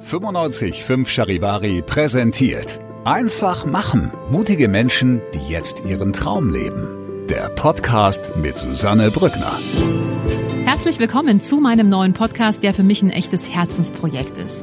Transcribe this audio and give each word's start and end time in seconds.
95.5 0.00 1.06
Charivari 1.06 1.82
präsentiert. 1.82 2.78
Einfach 3.04 3.66
machen. 3.66 4.12
Mutige 4.30 4.68
Menschen, 4.68 5.20
die 5.34 5.52
jetzt 5.52 5.82
ihren 5.84 6.12
Traum 6.12 6.50
leben. 6.50 7.26
Der 7.28 7.48
Podcast 7.50 8.36
mit 8.36 8.56
Susanne 8.56 9.10
Brückner. 9.10 9.52
Herzlich 10.64 10.98
willkommen 10.98 11.40
zu 11.40 11.56
meinem 11.56 11.88
neuen 11.88 12.12
Podcast, 12.12 12.62
der 12.62 12.74
für 12.74 12.84
mich 12.84 13.02
ein 13.02 13.10
echtes 13.10 13.48
Herzensprojekt 13.48 14.36
ist. 14.38 14.62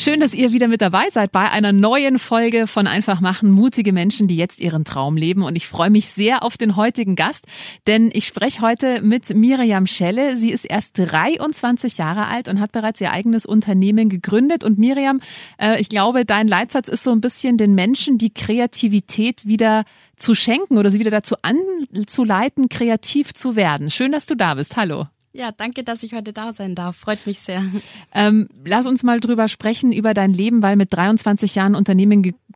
Schön, 0.00 0.20
dass 0.20 0.32
ihr 0.32 0.52
wieder 0.52 0.68
mit 0.68 0.80
dabei 0.80 1.10
seid 1.10 1.32
bei 1.32 1.50
einer 1.50 1.72
neuen 1.72 2.20
Folge 2.20 2.68
von 2.68 2.86
Einfach 2.86 3.20
machen, 3.20 3.50
mutige 3.50 3.92
Menschen, 3.92 4.28
die 4.28 4.36
jetzt 4.36 4.60
ihren 4.60 4.84
Traum 4.84 5.16
leben. 5.16 5.42
Und 5.42 5.56
ich 5.56 5.66
freue 5.66 5.90
mich 5.90 6.08
sehr 6.10 6.44
auf 6.44 6.56
den 6.56 6.76
heutigen 6.76 7.16
Gast, 7.16 7.46
denn 7.88 8.08
ich 8.14 8.24
spreche 8.24 8.60
heute 8.60 9.02
mit 9.02 9.34
Miriam 9.34 9.88
Schelle. 9.88 10.36
Sie 10.36 10.52
ist 10.52 10.66
erst 10.66 10.92
23 10.94 11.98
Jahre 11.98 12.28
alt 12.28 12.48
und 12.48 12.60
hat 12.60 12.70
bereits 12.70 13.00
ihr 13.00 13.10
eigenes 13.10 13.44
Unternehmen 13.44 14.08
gegründet. 14.08 14.62
Und 14.62 14.78
Miriam, 14.78 15.20
äh, 15.60 15.80
ich 15.80 15.88
glaube, 15.88 16.24
dein 16.24 16.46
Leitsatz 16.46 16.86
ist 16.86 17.02
so 17.02 17.10
ein 17.10 17.20
bisschen 17.20 17.56
den 17.56 17.74
Menschen 17.74 18.18
die 18.18 18.32
Kreativität 18.32 19.48
wieder 19.48 19.82
zu 20.14 20.36
schenken 20.36 20.78
oder 20.78 20.92
sie 20.92 21.00
wieder 21.00 21.10
dazu 21.10 21.34
anzuleiten, 21.42 22.68
kreativ 22.68 23.34
zu 23.34 23.56
werden. 23.56 23.90
Schön, 23.90 24.12
dass 24.12 24.26
du 24.26 24.36
da 24.36 24.54
bist. 24.54 24.76
Hallo. 24.76 25.08
Ja, 25.38 25.52
danke, 25.52 25.84
dass 25.84 26.02
ich 26.02 26.14
heute 26.14 26.32
da 26.32 26.52
sein 26.52 26.74
darf. 26.74 26.96
Freut 26.96 27.24
mich 27.24 27.38
sehr. 27.38 27.62
Ähm, 28.12 28.48
lass 28.64 28.86
uns 28.86 29.04
mal 29.04 29.20
drüber 29.20 29.46
sprechen, 29.46 29.92
über 29.92 30.12
dein 30.14 30.32
Leben, 30.32 30.62
weil 30.64 30.74
mit 30.74 30.92
23 30.92 31.54
Jahren 31.54 31.76
Unternehmen 31.76 32.22
gegründet 32.22 32.47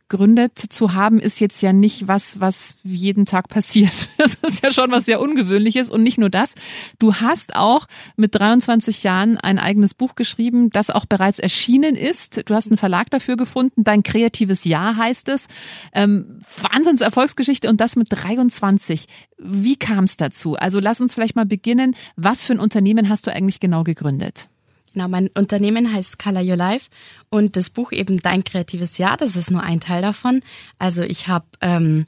zu 0.69 0.93
haben, 0.93 1.19
ist 1.19 1.39
jetzt 1.39 1.61
ja 1.61 1.73
nicht 1.73 2.07
was, 2.07 2.39
was 2.39 2.75
jeden 2.83 3.25
Tag 3.25 3.49
passiert. 3.49 4.09
Das 4.23 4.37
ist 4.47 4.63
ja 4.63 4.71
schon 4.71 4.91
was 4.91 5.05
sehr 5.05 5.19
Ungewöhnliches. 5.19 5.89
Und 5.89 6.01
nicht 6.03 6.17
nur 6.17 6.29
das. 6.29 6.53
Du 6.97 7.15
hast 7.15 7.55
auch 7.55 7.87
mit 8.15 8.35
23 8.35 9.03
Jahren 9.03 9.37
ein 9.37 9.59
eigenes 9.59 9.93
Buch 9.93 10.15
geschrieben, 10.15 10.69
das 10.69 10.89
auch 10.89 11.05
bereits 11.05 11.39
erschienen 11.39 11.95
ist. 11.95 12.47
Du 12.47 12.53
hast 12.53 12.67
einen 12.67 12.77
Verlag 12.77 13.09
dafür 13.09 13.35
gefunden. 13.35 13.83
Dein 13.83 14.01
kreatives 14.03 14.63
Jahr 14.63 14.95
heißt 14.95 15.27
es. 15.29 15.47
Ähm, 15.93 16.39
Wahnsinns 16.61 17.01
Erfolgsgeschichte 17.01 17.69
und 17.69 17.81
das 17.81 17.95
mit 17.95 18.07
23. 18.09 19.07
Wie 19.39 19.75
kam 19.75 20.05
es 20.05 20.15
dazu? 20.15 20.55
Also 20.55 20.79
lass 20.79 21.01
uns 21.01 21.13
vielleicht 21.13 21.35
mal 21.35 21.45
beginnen. 21.45 21.95
Was 22.15 22.45
für 22.45 22.53
ein 22.53 22.59
Unternehmen 22.59 23.09
hast 23.09 23.27
du 23.27 23.31
eigentlich 23.31 23.59
genau 23.59 23.83
gegründet? 23.83 24.49
Genau, 24.93 25.07
mein 25.07 25.29
Unternehmen 25.35 25.91
heißt 25.91 26.19
Color 26.19 26.43
Your 26.43 26.55
Life 26.55 26.89
und 27.29 27.57
das 27.57 27.69
Buch 27.69 27.91
eben 27.91 28.19
Dein 28.21 28.43
kreatives 28.43 28.97
Jahr, 28.97 29.17
das 29.17 29.35
ist 29.35 29.51
nur 29.51 29.63
ein 29.63 29.79
Teil 29.79 30.01
davon. 30.01 30.41
Also 30.77 31.01
ich 31.01 31.27
habe 31.27 31.45
ähm, 31.61 32.05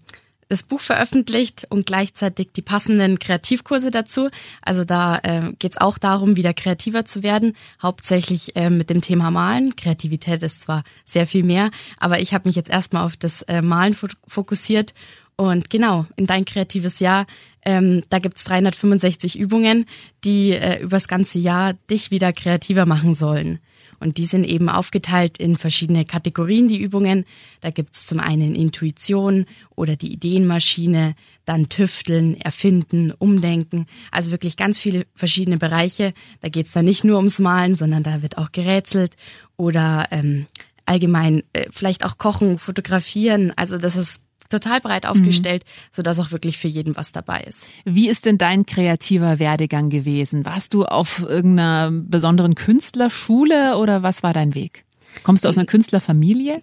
das 0.49 0.63
Buch 0.63 0.79
veröffentlicht 0.79 1.65
und 1.69 1.85
gleichzeitig 1.85 2.49
die 2.55 2.61
passenden 2.61 3.17
Kreativkurse 3.19 3.89
dazu. 3.89 4.29
Also 4.61 4.83
da 4.83 5.17
äh, 5.23 5.53
geht 5.57 5.71
es 5.71 5.81
auch 5.81 5.97
darum, 5.97 6.35
wieder 6.35 6.53
kreativer 6.53 7.05
zu 7.05 7.23
werden, 7.23 7.55
hauptsächlich 7.81 8.55
äh, 8.55 8.69
mit 8.69 8.89
dem 8.89 9.01
Thema 9.01 9.31
Malen. 9.31 9.75
Kreativität 9.75 10.43
ist 10.43 10.61
zwar 10.61 10.83
sehr 11.03 11.25
viel 11.25 11.43
mehr, 11.43 11.71
aber 11.97 12.19
ich 12.19 12.33
habe 12.33 12.47
mich 12.47 12.55
jetzt 12.55 12.69
erstmal 12.69 13.05
auf 13.05 13.17
das 13.17 13.41
äh, 13.43 13.61
Malen 13.61 13.95
fokussiert 14.27 14.93
und 15.37 15.69
genau, 15.69 16.05
in 16.15 16.27
dein 16.27 16.45
kreatives 16.45 16.99
Jahr, 16.99 17.25
ähm, 17.65 18.03
da 18.09 18.19
gibt's 18.19 18.45
365 18.45 19.37
Übungen, 19.37 19.85
die 20.23 20.51
äh, 20.51 20.81
übers 20.81 21.07
ganze 21.07 21.39
Jahr 21.39 21.73
dich 21.89 22.11
wieder 22.11 22.31
kreativer 22.31 22.85
machen 22.85 23.13
sollen. 23.15 23.59
Und 23.99 24.17
die 24.17 24.25
sind 24.25 24.43
eben 24.45 24.69
aufgeteilt 24.69 25.37
in 25.37 25.55
verschiedene 25.55 26.05
Kategorien, 26.05 26.67
die 26.67 26.79
Übungen. 26.79 27.25
Da 27.61 27.71
gibt's 27.71 28.05
zum 28.05 28.19
einen 28.19 28.55
Intuition 28.55 29.45
oder 29.75 29.95
die 29.95 30.11
Ideenmaschine, 30.11 31.15
dann 31.45 31.69
Tüfteln, 31.69 32.39
Erfinden, 32.39 33.11
Umdenken. 33.11 33.87
Also 34.11 34.31
wirklich 34.31 34.57
ganz 34.57 34.79
viele 34.79 35.05
verschiedene 35.15 35.57
Bereiche. 35.57 36.13
Da 36.41 36.49
geht's 36.49 36.73
dann 36.73 36.85
nicht 36.85 37.03
nur 37.03 37.17
ums 37.17 37.39
Malen, 37.39 37.75
sondern 37.75 38.03
da 38.03 38.21
wird 38.21 38.37
auch 38.37 38.51
gerätselt 38.51 39.15
oder 39.57 40.07
ähm, 40.11 40.45
allgemein 40.85 41.43
äh, 41.53 41.67
vielleicht 41.71 42.05
auch 42.05 42.17
kochen, 42.17 42.59
fotografieren. 42.59 43.53
Also 43.55 43.77
das 43.77 43.95
ist 43.95 44.21
total 44.49 44.81
breit 44.81 45.05
aufgestellt, 45.05 45.63
mhm. 45.65 45.89
sodass 45.91 46.19
auch 46.19 46.31
wirklich 46.31 46.57
für 46.57 46.67
jeden 46.67 46.95
was 46.95 47.11
dabei 47.11 47.41
ist. 47.41 47.69
Wie 47.83 48.09
ist 48.09 48.25
denn 48.25 48.37
dein 48.37 48.65
kreativer 48.65 49.39
Werdegang 49.39 49.89
gewesen? 49.89 50.45
Warst 50.45 50.73
du 50.73 50.85
auf 50.85 51.19
irgendeiner 51.19 51.91
besonderen 51.91 52.55
Künstlerschule 52.55 53.77
oder 53.77 54.03
was 54.03 54.23
war 54.23 54.33
dein 54.33 54.53
Weg? 54.55 54.85
Kommst 55.23 55.45
du 55.45 55.49
aus 55.49 55.57
einer 55.57 55.65
Künstlerfamilie? 55.65 56.61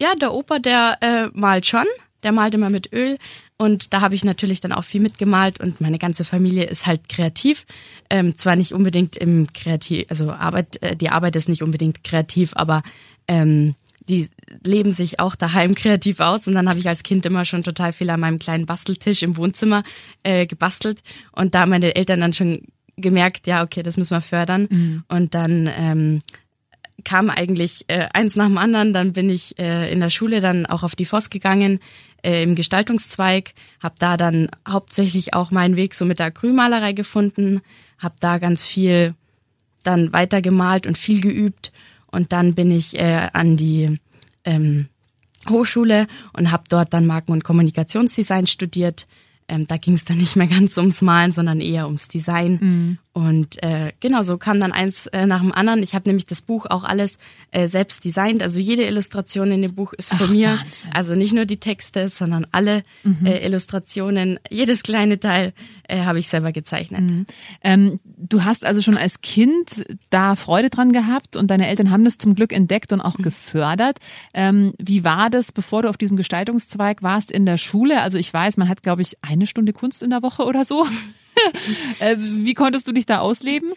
Ja, 0.00 0.14
der 0.14 0.34
Opa, 0.34 0.58
der 0.58 0.98
äh, 1.00 1.28
malt 1.32 1.66
schon. 1.66 1.86
Der 2.22 2.32
malt 2.32 2.54
immer 2.54 2.70
mit 2.70 2.90
Öl 2.90 3.18
und 3.56 3.92
da 3.92 4.00
habe 4.00 4.14
ich 4.14 4.24
natürlich 4.24 4.60
dann 4.60 4.72
auch 4.72 4.84
viel 4.84 5.00
mitgemalt 5.00 5.60
und 5.60 5.80
meine 5.80 5.98
ganze 5.98 6.24
Familie 6.24 6.64
ist 6.64 6.86
halt 6.86 7.08
kreativ. 7.08 7.66
Ähm, 8.10 8.36
zwar 8.36 8.56
nicht 8.56 8.72
unbedingt 8.72 9.16
im 9.16 9.46
Kreativ, 9.52 10.06
also 10.08 10.32
Arbeit, 10.32 10.82
äh, 10.82 10.96
die 10.96 11.10
Arbeit 11.10 11.36
ist 11.36 11.48
nicht 11.48 11.62
unbedingt 11.62 12.02
kreativ, 12.02 12.52
aber 12.56 12.82
ähm, 13.28 13.74
die 14.08 14.28
leben 14.64 14.92
sich 14.92 15.20
auch 15.20 15.34
daheim 15.34 15.74
kreativ 15.74 16.20
aus. 16.20 16.46
Und 16.46 16.54
dann 16.54 16.68
habe 16.68 16.78
ich 16.78 16.88
als 16.88 17.02
Kind 17.02 17.26
immer 17.26 17.44
schon 17.44 17.62
total 17.62 17.92
viel 17.92 18.10
an 18.10 18.20
meinem 18.20 18.38
kleinen 18.38 18.66
Basteltisch 18.66 19.22
im 19.22 19.36
Wohnzimmer 19.36 19.82
äh, 20.22 20.46
gebastelt. 20.46 21.02
Und 21.32 21.54
da 21.54 21.60
haben 21.60 21.70
meine 21.70 21.94
Eltern 21.96 22.20
dann 22.20 22.32
schon 22.32 22.62
gemerkt, 22.96 23.46
ja, 23.46 23.62
okay, 23.62 23.82
das 23.82 23.96
müssen 23.96 24.16
wir 24.16 24.20
fördern. 24.20 24.68
Mhm. 24.70 25.04
Und 25.08 25.34
dann 25.34 25.70
ähm, 25.76 26.22
kam 27.04 27.30
eigentlich 27.30 27.84
äh, 27.88 28.06
eins 28.12 28.36
nach 28.36 28.46
dem 28.46 28.58
anderen. 28.58 28.92
Dann 28.92 29.12
bin 29.12 29.30
ich 29.30 29.58
äh, 29.58 29.90
in 29.92 30.00
der 30.00 30.10
Schule 30.10 30.40
dann 30.40 30.66
auch 30.66 30.82
auf 30.82 30.94
die 30.94 31.04
FOS 31.04 31.30
gegangen 31.30 31.80
äh, 32.22 32.42
im 32.42 32.54
Gestaltungszweig, 32.54 33.52
habe 33.82 33.96
da 33.98 34.16
dann 34.16 34.48
hauptsächlich 34.68 35.34
auch 35.34 35.50
meinen 35.50 35.76
Weg 35.76 35.94
so 35.94 36.04
mit 36.04 36.18
der 36.18 36.26
Acrylmalerei 36.26 36.92
gefunden, 36.92 37.60
habe 37.98 38.14
da 38.20 38.38
ganz 38.38 38.64
viel 38.64 39.14
dann 39.82 40.12
weiter 40.12 40.40
gemalt 40.40 40.86
und 40.86 40.96
viel 40.96 41.20
geübt 41.20 41.72
und 42.14 42.32
dann 42.32 42.54
bin 42.54 42.70
ich 42.70 42.98
äh, 42.98 43.28
an 43.32 43.56
die 43.56 43.98
ähm, 44.44 44.88
Hochschule 45.48 46.06
und 46.32 46.50
habe 46.50 46.64
dort 46.68 46.92
dann 46.94 47.06
Marken- 47.06 47.32
und 47.32 47.44
Kommunikationsdesign 47.44 48.46
studiert. 48.46 49.06
Ähm, 49.48 49.66
da 49.66 49.76
ging 49.76 49.94
es 49.94 50.04
dann 50.04 50.18
nicht 50.18 50.36
mehr 50.36 50.46
ganz 50.46 50.76
ums 50.78 51.02
Malen, 51.02 51.32
sondern 51.32 51.60
eher 51.60 51.86
ums 51.86 52.08
Design. 52.08 52.58
Mhm. 52.60 52.98
Und 53.14 53.62
äh, 53.62 53.92
genau 54.00 54.24
so 54.24 54.38
kam 54.38 54.58
dann 54.58 54.72
eins 54.72 55.06
äh, 55.06 55.24
nach 55.24 55.40
dem 55.40 55.52
anderen. 55.52 55.84
Ich 55.84 55.94
habe 55.94 56.08
nämlich 56.08 56.26
das 56.26 56.42
Buch 56.42 56.66
auch 56.68 56.82
alles 56.82 57.18
äh, 57.52 57.68
selbst 57.68 58.04
designt. 58.04 58.42
Also 58.42 58.58
jede 58.58 58.82
Illustration 58.82 59.52
in 59.52 59.62
dem 59.62 59.72
Buch 59.72 59.92
ist 59.92 60.12
von 60.12 60.26
Ach, 60.26 60.30
mir. 60.30 60.48
Wahnsinn. 60.48 60.90
Also 60.92 61.14
nicht 61.14 61.32
nur 61.32 61.44
die 61.44 61.58
Texte, 61.58 62.08
sondern 62.08 62.44
alle 62.50 62.82
mhm. 63.04 63.24
äh, 63.24 63.38
Illustrationen, 63.46 64.40
jedes 64.50 64.82
kleine 64.82 65.20
Teil 65.20 65.52
äh, 65.86 66.00
habe 66.00 66.18
ich 66.18 66.26
selber 66.26 66.50
gezeichnet. 66.50 67.02
Mhm. 67.02 67.26
Ähm, 67.62 68.00
du 68.04 68.42
hast 68.42 68.64
also 68.64 68.82
schon 68.82 68.96
als 68.96 69.20
Kind 69.20 69.84
da 70.10 70.34
Freude 70.34 70.68
dran 70.68 70.90
gehabt 70.90 71.36
und 71.36 71.52
deine 71.52 71.68
Eltern 71.68 71.92
haben 71.92 72.04
das 72.04 72.18
zum 72.18 72.34
Glück 72.34 72.52
entdeckt 72.52 72.92
und 72.92 73.00
auch 73.00 73.18
mhm. 73.18 73.22
gefördert. 73.22 73.98
Ähm, 74.34 74.72
wie 74.82 75.04
war 75.04 75.30
das, 75.30 75.52
bevor 75.52 75.82
du 75.82 75.88
auf 75.88 75.98
diesem 75.98 76.16
Gestaltungszweig 76.16 77.04
warst 77.04 77.30
in 77.30 77.46
der 77.46 77.58
Schule? 77.58 78.02
Also 78.02 78.18
ich 78.18 78.34
weiß, 78.34 78.56
man 78.56 78.68
hat, 78.68 78.82
glaube 78.82 79.02
ich, 79.02 79.18
eine 79.22 79.46
Stunde 79.46 79.72
Kunst 79.72 80.02
in 80.02 80.10
der 80.10 80.22
Woche 80.22 80.42
oder 80.42 80.64
so. 80.64 80.84
Äh, 82.00 82.16
wie 82.18 82.54
konntest 82.54 82.88
du 82.88 82.92
dich 82.92 83.06
da 83.06 83.20
ausleben? 83.20 83.72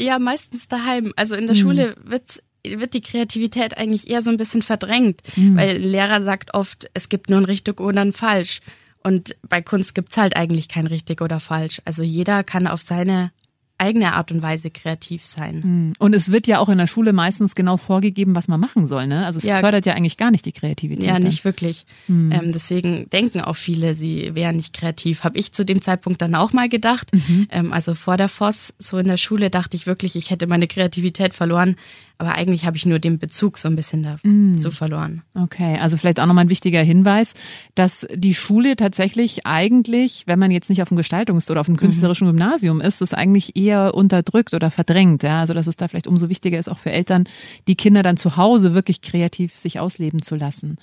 Ja, 0.00 0.18
meistens 0.18 0.68
daheim. 0.68 1.12
Also 1.16 1.34
in 1.34 1.46
der 1.46 1.56
mhm. 1.56 1.60
Schule 1.60 1.96
wird's 2.04 2.40
wird 2.64 2.94
die 2.94 3.00
Kreativität 3.00 3.76
eigentlich 3.76 4.10
eher 4.10 4.22
so 4.22 4.30
ein 4.30 4.36
bisschen 4.36 4.62
verdrängt, 4.62 5.22
mhm. 5.36 5.56
weil 5.56 5.76
Lehrer 5.78 6.20
sagt 6.22 6.54
oft, 6.54 6.90
es 6.94 7.08
gibt 7.08 7.30
nur 7.30 7.40
ein 7.40 7.44
richtig 7.44 7.80
oder 7.80 8.00
ein 8.00 8.12
falsch. 8.12 8.60
Und 9.02 9.36
bei 9.48 9.62
Kunst 9.62 9.94
gibt's 9.94 10.16
halt 10.16 10.36
eigentlich 10.36 10.68
kein 10.68 10.88
richtig 10.88 11.20
oder 11.20 11.38
falsch. 11.38 11.80
Also 11.84 12.02
jeder 12.02 12.42
kann 12.42 12.66
auf 12.66 12.82
seine 12.82 13.30
eigene 13.78 14.14
Art 14.14 14.32
und 14.32 14.42
Weise 14.42 14.70
kreativ 14.70 15.24
sein. 15.24 15.62
Hm. 15.62 15.92
Und 15.98 16.14
es 16.14 16.32
wird 16.32 16.46
ja 16.46 16.58
auch 16.60 16.68
in 16.68 16.78
der 16.78 16.86
Schule 16.86 17.12
meistens 17.12 17.54
genau 17.54 17.76
vorgegeben, 17.76 18.34
was 18.34 18.48
man 18.48 18.58
machen 18.58 18.86
soll. 18.86 19.06
Ne? 19.06 19.26
Also 19.26 19.38
es 19.38 19.44
ja, 19.44 19.60
fördert 19.60 19.84
ja 19.86 19.94
eigentlich 19.94 20.16
gar 20.16 20.30
nicht 20.30 20.46
die 20.46 20.52
Kreativität. 20.52 21.04
Ja, 21.04 21.18
nicht 21.18 21.44
wirklich. 21.44 21.84
Mhm. 22.08 22.32
Ähm, 22.32 22.52
deswegen 22.52 23.08
denken 23.10 23.40
auch 23.40 23.56
viele, 23.56 23.94
sie 23.94 24.34
wären 24.34 24.56
nicht 24.56 24.74
kreativ. 24.74 25.24
Habe 25.24 25.38
ich 25.38 25.52
zu 25.52 25.64
dem 25.64 25.82
Zeitpunkt 25.82 26.22
dann 26.22 26.34
auch 26.34 26.52
mal 26.52 26.68
gedacht. 26.68 27.12
Mhm. 27.12 27.48
Ähm, 27.50 27.72
also 27.72 27.94
vor 27.94 28.16
der 28.16 28.28
FOS, 28.28 28.74
so 28.78 28.98
in 28.98 29.06
der 29.06 29.18
Schule, 29.18 29.50
dachte 29.50 29.76
ich 29.76 29.86
wirklich, 29.86 30.16
ich 30.16 30.30
hätte 30.30 30.46
meine 30.46 30.66
Kreativität 30.66 31.34
verloren. 31.34 31.76
Aber 32.18 32.34
eigentlich 32.34 32.64
habe 32.64 32.76
ich 32.76 32.86
nur 32.86 32.98
den 32.98 33.18
Bezug 33.18 33.58
so 33.58 33.68
ein 33.68 33.76
bisschen 33.76 34.02
dazu 34.02 34.26
mm. 34.26 34.72
verloren. 34.72 35.22
Okay, 35.34 35.78
also 35.78 35.98
vielleicht 35.98 36.18
auch 36.18 36.26
nochmal 36.26 36.46
ein 36.46 36.50
wichtiger 36.50 36.82
Hinweis, 36.82 37.34
dass 37.74 38.06
die 38.14 38.34
Schule 38.34 38.74
tatsächlich 38.76 39.44
eigentlich, 39.44 40.22
wenn 40.26 40.38
man 40.38 40.50
jetzt 40.50 40.70
nicht 40.70 40.80
auf 40.80 40.88
dem 40.88 40.98
Gestaltungs- 40.98 41.50
oder 41.50 41.60
auf 41.60 41.66
dem 41.66 41.74
mhm. 41.74 41.80
künstlerischen 41.80 42.26
mhm. 42.26 42.32
Gymnasium 42.32 42.80
ist, 42.80 43.02
das 43.02 43.12
eigentlich 43.12 43.56
eher 43.56 43.94
unterdrückt 43.94 44.54
oder 44.54 44.70
verdrängt. 44.70 45.22
Ja? 45.22 45.40
Also 45.40 45.52
dass 45.52 45.66
es 45.66 45.76
da 45.76 45.88
vielleicht 45.88 46.06
umso 46.06 46.30
wichtiger 46.30 46.58
ist, 46.58 46.68
auch 46.68 46.78
für 46.78 46.90
Eltern, 46.90 47.24
die 47.68 47.74
Kinder 47.74 48.02
dann 48.02 48.16
zu 48.16 48.36
Hause 48.36 48.72
wirklich 48.72 49.02
kreativ 49.02 49.54
sich 49.54 49.78
ausleben 49.78 50.22
zu 50.22 50.36
lassen. 50.36 50.76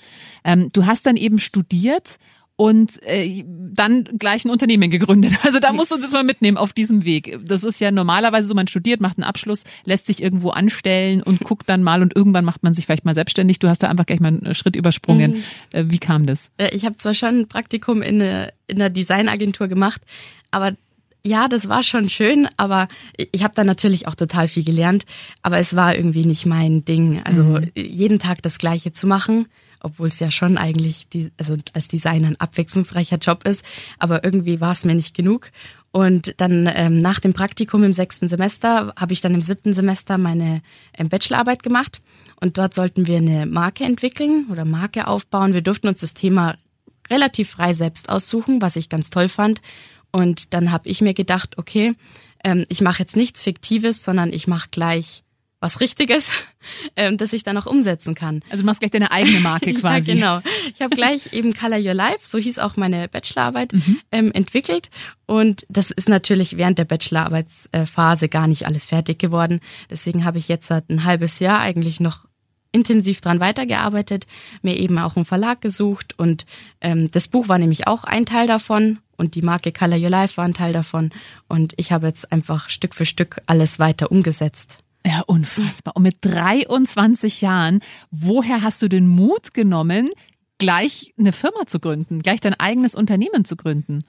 Ähm, 0.44 0.68
du 0.72 0.86
hast 0.86 1.06
dann 1.06 1.16
eben 1.16 1.40
studiert 1.40 2.18
und 2.56 3.02
äh, 3.02 3.44
dann 3.46 4.04
gleich 4.18 4.44
ein 4.44 4.50
Unternehmen 4.50 4.90
gegründet. 4.90 5.32
Also 5.44 5.58
da 5.58 5.72
musst 5.72 5.90
du 5.90 5.96
uns 5.96 6.04
jetzt 6.04 6.12
mal 6.12 6.24
mitnehmen 6.24 6.56
auf 6.56 6.72
diesem 6.72 7.04
Weg. 7.04 7.38
Das 7.44 7.64
ist 7.64 7.80
ja 7.80 7.90
normalerweise 7.90 8.48
so, 8.48 8.54
man 8.54 8.66
studiert, 8.66 9.00
macht 9.00 9.18
einen 9.18 9.24
Abschluss, 9.24 9.64
lässt 9.84 10.06
sich 10.06 10.22
irgendwo 10.22 10.50
anstellen 10.50 11.22
und 11.22 11.40
guckt 11.44 11.68
dann 11.68 11.82
mal 11.82 12.02
und 12.02 12.16
irgendwann 12.16 12.44
macht 12.44 12.62
man 12.62 12.72
sich 12.72 12.86
vielleicht 12.86 13.04
mal 13.04 13.14
selbstständig. 13.14 13.58
Du 13.58 13.68
hast 13.68 13.82
da 13.82 13.88
einfach 13.88 14.06
gleich 14.06 14.20
mal 14.20 14.28
einen 14.28 14.54
Schritt 14.54 14.74
übersprungen. 14.74 15.32
Mhm. 15.32 15.42
Äh, 15.72 15.84
wie 15.88 15.98
kam 15.98 16.26
das? 16.26 16.50
Äh, 16.56 16.74
ich 16.74 16.84
habe 16.86 16.96
zwar 16.96 17.14
schon 17.14 17.40
ein 17.40 17.48
Praktikum 17.48 18.00
in, 18.02 18.22
eine, 18.22 18.52
in 18.66 18.80
einer 18.80 18.90
Designagentur 18.90 19.68
gemacht, 19.68 20.00
aber 20.50 20.72
ja, 21.26 21.48
das 21.48 21.68
war 21.68 21.82
schon 21.82 22.08
schön, 22.10 22.48
aber 22.58 22.86
ich 23.32 23.42
habe 23.42 23.54
da 23.54 23.64
natürlich 23.64 24.06
auch 24.06 24.14
total 24.14 24.46
viel 24.46 24.62
gelernt, 24.62 25.04
aber 25.42 25.58
es 25.58 25.74
war 25.74 25.96
irgendwie 25.96 26.26
nicht 26.26 26.44
mein 26.44 26.84
Ding. 26.84 27.22
Also 27.24 27.42
mhm. 27.44 27.70
jeden 27.74 28.18
Tag 28.18 28.42
das 28.42 28.58
Gleiche 28.58 28.92
zu 28.92 29.06
machen, 29.06 29.46
obwohl 29.84 30.08
es 30.08 30.18
ja 30.18 30.30
schon 30.30 30.58
eigentlich 30.58 31.08
die, 31.08 31.30
also 31.36 31.56
als 31.72 31.88
Designer 31.88 32.28
ein 32.28 32.40
abwechslungsreicher 32.40 33.18
Job 33.18 33.46
ist, 33.46 33.64
aber 33.98 34.24
irgendwie 34.24 34.60
war 34.60 34.72
es 34.72 34.84
mir 34.84 34.94
nicht 34.94 35.14
genug. 35.14 35.50
Und 35.92 36.40
dann 36.40 36.68
ähm, 36.74 36.98
nach 36.98 37.20
dem 37.20 37.34
Praktikum 37.34 37.84
im 37.84 37.92
sechsten 37.92 38.28
Semester 38.28 38.92
habe 38.98 39.12
ich 39.12 39.20
dann 39.20 39.34
im 39.34 39.42
siebten 39.42 39.74
Semester 39.74 40.18
meine 40.18 40.62
ähm, 40.98 41.08
Bachelorarbeit 41.08 41.62
gemacht 41.62 42.02
und 42.40 42.58
dort 42.58 42.74
sollten 42.74 43.06
wir 43.06 43.18
eine 43.18 43.46
Marke 43.46 43.84
entwickeln 43.84 44.46
oder 44.50 44.64
Marke 44.64 45.06
aufbauen. 45.06 45.54
Wir 45.54 45.62
durften 45.62 45.88
uns 45.88 46.00
das 46.00 46.14
Thema 46.14 46.56
relativ 47.10 47.50
frei 47.50 47.74
selbst 47.74 48.08
aussuchen, 48.08 48.60
was 48.60 48.76
ich 48.76 48.88
ganz 48.88 49.10
toll 49.10 49.28
fand. 49.28 49.60
Und 50.10 50.54
dann 50.54 50.70
habe 50.70 50.88
ich 50.88 51.00
mir 51.00 51.14
gedacht, 51.14 51.58
okay, 51.58 51.94
ähm, 52.44 52.66
ich 52.68 52.80
mache 52.80 53.00
jetzt 53.00 53.16
nichts 53.16 53.42
Fiktives, 53.42 54.04
sondern 54.04 54.32
ich 54.32 54.46
mache 54.46 54.68
gleich 54.70 55.23
was 55.64 55.80
Richtiges, 55.80 56.30
ähm, 56.96 57.16
das 57.16 57.32
ich 57.32 57.42
dann 57.42 57.56
auch 57.56 57.66
umsetzen 57.66 58.14
kann. 58.14 58.42
Also 58.50 58.62
du 58.62 58.66
machst 58.66 58.80
gleich 58.80 58.90
deine 58.90 59.10
eigene 59.10 59.40
Marke 59.40 59.72
quasi. 59.80 60.12
ja, 60.12 60.14
genau. 60.14 60.40
Ich 60.74 60.82
habe 60.82 60.94
gleich 60.94 61.32
eben 61.32 61.54
Color 61.54 61.78
Your 61.78 61.94
Life, 61.94 62.20
so 62.22 62.38
hieß 62.38 62.58
auch 62.58 62.76
meine 62.76 63.08
Bachelorarbeit, 63.08 63.72
mhm. 63.72 64.00
ähm, 64.12 64.30
entwickelt. 64.32 64.90
Und 65.26 65.64
das 65.70 65.90
ist 65.90 66.08
natürlich 66.08 66.58
während 66.58 66.78
der 66.78 66.84
Bachelorarbeitsphase 66.84 68.28
gar 68.28 68.46
nicht 68.46 68.66
alles 68.66 68.84
fertig 68.84 69.18
geworden. 69.18 69.60
Deswegen 69.90 70.24
habe 70.26 70.38
ich 70.38 70.48
jetzt 70.48 70.66
seit 70.66 70.90
ein 70.90 71.04
halbes 71.04 71.38
Jahr 71.40 71.60
eigentlich 71.60 71.98
noch 71.98 72.26
intensiv 72.70 73.20
dran 73.20 73.40
weitergearbeitet, 73.40 74.26
mir 74.60 74.76
eben 74.76 74.98
auch 74.98 75.16
einen 75.16 75.24
Verlag 75.24 75.60
gesucht 75.60 76.18
und 76.18 76.44
ähm, 76.80 77.08
das 77.12 77.28
Buch 77.28 77.48
war 77.48 77.58
nämlich 77.58 77.86
auch 77.86 78.02
ein 78.02 78.26
Teil 78.26 78.48
davon 78.48 78.98
und 79.16 79.36
die 79.36 79.42
Marke 79.42 79.70
Color 79.70 79.96
Your 79.96 80.10
Life 80.10 80.36
war 80.36 80.44
ein 80.44 80.54
Teil 80.54 80.72
davon 80.72 81.12
und 81.48 81.72
ich 81.76 81.92
habe 81.92 82.08
jetzt 82.08 82.32
einfach 82.32 82.68
Stück 82.68 82.96
für 82.96 83.06
Stück 83.06 83.40
alles 83.46 83.78
weiter 83.78 84.10
umgesetzt. 84.10 84.83
Ja, 85.06 85.22
unfassbar. 85.26 85.96
Und 85.96 86.02
mit 86.02 86.16
23 86.22 87.42
Jahren, 87.42 87.80
woher 88.10 88.62
hast 88.62 88.80
du 88.82 88.88
den 88.88 89.06
Mut 89.06 89.52
genommen, 89.52 90.10
gleich 90.58 91.12
eine 91.18 91.32
Firma 91.32 91.66
zu 91.66 91.78
gründen, 91.78 92.20
gleich 92.20 92.40
dein 92.40 92.54
eigenes 92.54 92.94
Unternehmen 92.94 93.44
zu 93.44 93.56
gründen? 93.56 94.04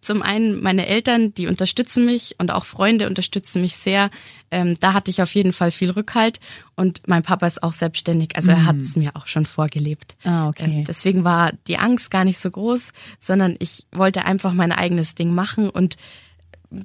Zum 0.00 0.22
einen 0.22 0.62
meine 0.62 0.86
Eltern, 0.86 1.34
die 1.34 1.48
unterstützen 1.48 2.06
mich 2.06 2.36
und 2.38 2.52
auch 2.52 2.64
Freunde 2.64 3.08
unterstützen 3.08 3.62
mich 3.62 3.76
sehr. 3.76 4.10
Ähm, 4.52 4.76
da 4.78 4.92
hatte 4.92 5.10
ich 5.10 5.22
auf 5.22 5.34
jeden 5.34 5.52
Fall 5.52 5.72
viel 5.72 5.90
Rückhalt 5.90 6.38
und 6.76 7.02
mein 7.08 7.24
Papa 7.24 7.48
ist 7.48 7.64
auch 7.64 7.72
selbstständig, 7.72 8.36
also 8.36 8.52
er 8.52 8.64
hat 8.64 8.76
es 8.76 8.94
mhm. 8.94 9.02
mir 9.02 9.16
auch 9.16 9.26
schon 9.26 9.44
vorgelebt. 9.44 10.16
Ah, 10.22 10.48
okay. 10.48 10.66
Ähm, 10.66 10.84
deswegen 10.84 11.24
war 11.24 11.50
die 11.66 11.78
Angst 11.78 12.12
gar 12.12 12.24
nicht 12.24 12.38
so 12.38 12.48
groß, 12.48 12.92
sondern 13.18 13.56
ich 13.58 13.86
wollte 13.90 14.24
einfach 14.24 14.52
mein 14.52 14.70
eigenes 14.70 15.16
Ding 15.16 15.34
machen 15.34 15.68
und 15.68 15.96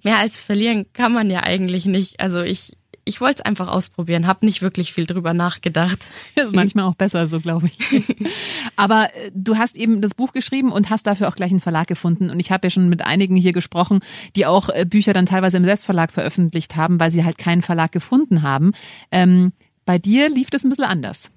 mehr 0.03 0.17
als 0.17 0.41
verlieren 0.41 0.87
kann 0.93 1.13
man 1.13 1.29
ja 1.29 1.43
eigentlich 1.43 1.85
nicht. 1.85 2.19
Also 2.19 2.41
ich 2.41 2.76
ich 3.07 3.21
wollte 3.21 3.41
es 3.41 3.45
einfach 3.45 3.67
ausprobieren, 3.67 4.27
habe 4.27 4.45
nicht 4.45 4.61
wirklich 4.61 4.93
viel 4.93 5.05
drüber 5.05 5.33
nachgedacht. 5.33 6.05
Ist 6.35 6.53
manchmal 6.53 6.85
auch 6.85 6.95
besser, 6.95 7.27
so 7.27 7.39
glaube 7.39 7.67
ich. 7.67 8.05
Aber 8.75 9.15
äh, 9.15 9.31
du 9.33 9.57
hast 9.57 9.77
eben 9.77 10.01
das 10.01 10.13
Buch 10.13 10.33
geschrieben 10.33 10.71
und 10.71 10.89
hast 10.89 11.07
dafür 11.07 11.27
auch 11.29 11.35
gleich 11.35 11.51
einen 11.51 11.61
Verlag 11.61 11.87
gefunden. 11.87 12.29
Und 12.29 12.39
ich 12.39 12.51
habe 12.51 12.67
ja 12.67 12.69
schon 12.69 12.89
mit 12.89 13.01
einigen 13.01 13.35
hier 13.35 13.53
gesprochen, 13.53 14.01
die 14.35 14.45
auch 14.45 14.69
äh, 14.69 14.85
Bücher 14.85 15.13
dann 15.13 15.25
teilweise 15.25 15.57
im 15.57 15.65
Selbstverlag 15.65 16.11
veröffentlicht 16.11 16.75
haben, 16.75 16.99
weil 16.99 17.11
sie 17.11 17.23
halt 17.23 17.37
keinen 17.37 17.61
Verlag 17.61 17.91
gefunden 17.91 18.41
haben. 18.41 18.73
Ähm, 19.11 19.53
bei 19.85 19.97
dir 19.97 20.29
lief 20.29 20.49
das 20.49 20.63
ein 20.63 20.69
bisschen 20.69 20.85
anders. 20.85 21.31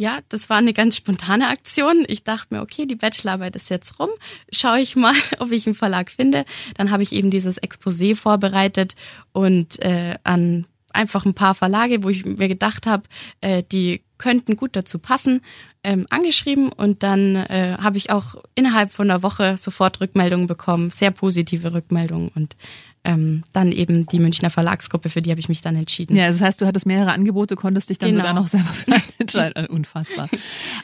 Ja, 0.00 0.20
das 0.28 0.48
war 0.48 0.58
eine 0.58 0.72
ganz 0.72 0.96
spontane 0.96 1.48
Aktion. 1.48 2.04
Ich 2.06 2.22
dachte 2.24 2.54
mir, 2.54 2.62
okay, 2.62 2.86
die 2.86 2.94
Bachelorarbeit 2.94 3.56
ist 3.56 3.68
jetzt 3.68 3.98
rum. 3.98 4.08
Schaue 4.52 4.80
ich 4.80 4.96
mal, 4.96 5.14
ob 5.40 5.50
ich 5.50 5.66
einen 5.66 5.74
Verlag 5.74 6.10
finde. 6.10 6.44
Dann 6.76 6.90
habe 6.90 7.02
ich 7.02 7.12
eben 7.12 7.30
dieses 7.30 7.60
Exposé 7.60 8.14
vorbereitet 8.14 8.94
und 9.32 9.80
äh, 9.80 10.16
an 10.24 10.66
einfach 10.94 11.24
ein 11.24 11.34
paar 11.34 11.54
Verlage, 11.54 12.02
wo 12.02 12.08
ich 12.08 12.24
mir 12.24 12.48
gedacht 12.48 12.86
habe, 12.86 13.04
äh, 13.40 13.62
die 13.62 14.02
könnten 14.18 14.56
gut 14.56 14.76
dazu 14.76 14.98
passen, 14.98 15.40
ähm, 15.82 16.06
angeschrieben 16.10 16.70
und 16.70 17.02
dann 17.02 17.36
äh, 17.36 17.76
habe 17.80 17.96
ich 17.96 18.10
auch 18.10 18.36
innerhalb 18.54 18.92
von 18.92 19.10
einer 19.10 19.22
Woche 19.22 19.56
sofort 19.56 20.00
Rückmeldungen 20.00 20.46
bekommen, 20.46 20.90
sehr 20.90 21.10
positive 21.10 21.72
Rückmeldungen 21.72 22.30
und 22.34 22.54
ähm, 23.04 23.44
dann 23.52 23.72
eben 23.72 24.06
die 24.06 24.18
Münchner 24.18 24.50
Verlagsgruppe, 24.50 25.08
für 25.08 25.22
die 25.22 25.30
habe 25.30 25.40
ich 25.40 25.48
mich 25.48 25.62
dann 25.62 25.74
entschieden. 25.74 26.16
Ja, 26.16 26.28
das 26.28 26.40
heißt, 26.40 26.60
du 26.60 26.66
hattest 26.66 26.86
mehrere 26.86 27.12
Angebote, 27.12 27.56
konntest 27.56 27.88
dich 27.88 27.98
dann 27.98 28.10
genau. 28.10 28.22
sogar 28.22 28.34
noch 28.34 28.48
selber 28.48 28.68
für 28.68 28.92
entscheiden. 29.18 29.66
Unfassbar. 29.66 30.28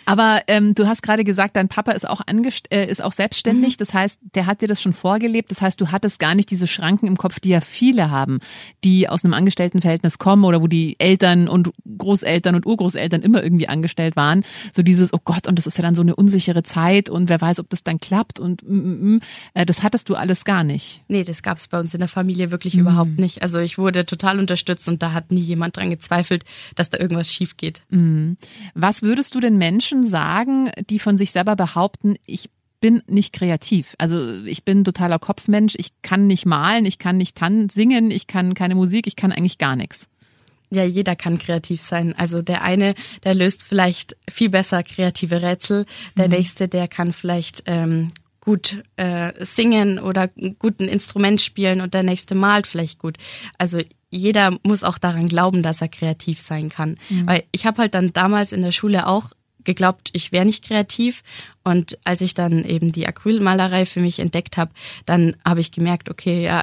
Aber 0.06 0.42
ähm, 0.46 0.74
du 0.74 0.86
hast 0.86 1.02
gerade 1.02 1.24
gesagt, 1.24 1.56
dein 1.56 1.68
Papa 1.68 1.92
ist 1.92 2.08
auch, 2.08 2.22
angest 2.26 2.72
äh, 2.72 2.86
ist 2.86 3.02
auch 3.02 3.12
selbstständig. 3.12 3.74
Mhm. 3.74 3.78
Das 3.78 3.92
heißt, 3.94 4.18
der 4.34 4.46
hat 4.46 4.62
dir 4.62 4.68
das 4.68 4.80
schon 4.80 4.94
vorgelebt. 4.94 5.50
Das 5.50 5.60
heißt, 5.60 5.80
du 5.80 5.92
hattest 5.92 6.18
gar 6.18 6.34
nicht 6.34 6.50
diese 6.50 6.66
Schranken 6.66 7.06
im 7.06 7.18
Kopf, 7.18 7.38
die 7.38 7.50
ja 7.50 7.60
viele 7.60 8.10
haben, 8.10 8.40
die 8.82 9.08
aus 9.08 9.24
einem 9.24 9.34
Angestelltenverhältnis 9.34 10.18
kommen 10.18 10.44
oder 10.44 10.62
wo 10.62 10.68
die 10.68 10.98
Eltern 10.98 11.48
und 11.48 11.70
Großeltern 11.98 12.54
und 12.54 12.66
Urgroßeltern 12.66 13.22
immer 13.22 13.42
irgendwie 13.42 13.68
angestellt 13.68 14.16
waren. 14.16 14.44
So 14.72 14.82
dieses, 14.82 15.12
oh 15.12 15.20
Gott, 15.22 15.46
und 15.46 15.58
das 15.58 15.66
ist 15.66 15.76
ja 15.76 15.82
dann 15.82 15.94
so 15.94 16.02
eine 16.02 16.16
unsichere 16.16 16.62
Zeit 16.62 17.10
und 17.10 17.28
wer 17.28 17.40
weiß, 17.40 17.60
ob 17.60 17.68
das 17.68 17.84
dann 17.84 18.00
klappt 18.00 18.40
und 18.40 18.62
mm, 18.66 19.14
mm. 19.14 19.20
Äh, 19.54 19.66
das 19.66 19.82
hattest 19.82 20.08
du 20.08 20.14
alles 20.14 20.44
gar 20.44 20.64
nicht. 20.64 21.02
Nee, 21.08 21.24
das 21.24 21.42
gab 21.42 21.58
es 21.58 21.68
bei 21.68 21.78
uns 21.78 21.94
in 21.94 22.00
der 22.00 22.05
der 22.06 22.12
Familie 22.12 22.52
wirklich 22.52 22.74
mhm. 22.74 22.82
überhaupt 22.82 23.18
nicht. 23.18 23.42
Also 23.42 23.58
ich 23.58 23.78
wurde 23.78 24.06
total 24.06 24.38
unterstützt 24.38 24.88
und 24.88 25.02
da 25.02 25.12
hat 25.12 25.32
nie 25.32 25.40
jemand 25.40 25.76
dran 25.76 25.90
gezweifelt, 25.90 26.44
dass 26.76 26.88
da 26.88 26.98
irgendwas 26.98 27.32
schief 27.32 27.56
geht. 27.56 27.82
Mhm. 27.90 28.36
Was 28.74 29.02
würdest 29.02 29.34
du 29.34 29.40
den 29.40 29.58
Menschen 29.58 30.04
sagen, 30.04 30.70
die 30.88 31.00
von 31.00 31.16
sich 31.16 31.32
selber 31.32 31.56
behaupten, 31.56 32.14
ich 32.24 32.50
bin 32.80 33.02
nicht 33.06 33.32
kreativ. 33.32 33.94
Also 33.98 34.44
ich 34.44 34.64
bin 34.64 34.84
totaler 34.84 35.18
Kopfmensch, 35.18 35.74
ich 35.78 35.90
kann 36.02 36.26
nicht 36.26 36.46
malen, 36.46 36.84
ich 36.84 36.98
kann 36.98 37.16
nicht 37.16 37.36
tan 37.36 37.68
singen, 37.68 38.10
ich 38.10 38.26
kann 38.26 38.54
keine 38.54 38.74
Musik, 38.74 39.06
ich 39.06 39.16
kann 39.16 39.32
eigentlich 39.32 39.58
gar 39.58 39.76
nichts. 39.76 40.06
Ja, 40.70 40.84
jeder 40.84 41.16
kann 41.16 41.38
kreativ 41.38 41.80
sein. 41.80 42.14
Also 42.16 42.42
der 42.42 42.62
eine, 42.62 42.94
der 43.24 43.34
löst 43.34 43.62
vielleicht 43.62 44.16
viel 44.30 44.50
besser 44.50 44.82
kreative 44.82 45.40
Rätsel. 45.40 45.86
Der 46.16 46.28
mhm. 46.28 46.34
nächste, 46.34 46.68
der 46.68 46.86
kann 46.86 47.12
vielleicht 47.12 47.62
ähm, 47.66 48.10
gut 48.46 48.84
äh, 48.94 49.32
singen 49.44 49.98
oder 49.98 50.28
gut 50.28 50.78
ein 50.80 50.88
Instrument 50.88 51.40
spielen 51.40 51.80
und 51.80 51.94
der 51.94 52.04
nächste 52.04 52.36
malt 52.36 52.68
vielleicht 52.68 53.00
gut. 53.00 53.18
Also 53.58 53.80
jeder 54.08 54.56
muss 54.62 54.84
auch 54.84 54.98
daran 54.98 55.26
glauben, 55.26 55.64
dass 55.64 55.82
er 55.82 55.88
kreativ 55.88 56.40
sein 56.40 56.68
kann. 56.68 56.94
Mhm. 57.10 57.26
Weil 57.26 57.42
ich 57.50 57.66
habe 57.66 57.82
halt 57.82 57.94
dann 57.94 58.12
damals 58.12 58.52
in 58.52 58.62
der 58.62 58.70
Schule 58.70 59.08
auch 59.08 59.32
geglaubt, 59.64 60.10
ich 60.12 60.30
wäre 60.30 60.44
nicht 60.44 60.64
kreativ. 60.64 61.24
Und 61.64 61.98
als 62.04 62.20
ich 62.20 62.34
dann 62.34 62.64
eben 62.64 62.92
die 62.92 63.08
Acrylmalerei 63.08 63.84
für 63.84 63.98
mich 63.98 64.20
entdeckt 64.20 64.56
habe, 64.56 64.70
dann 65.06 65.34
habe 65.44 65.60
ich 65.60 65.72
gemerkt, 65.72 66.08
okay, 66.08 66.44
ja, 66.44 66.62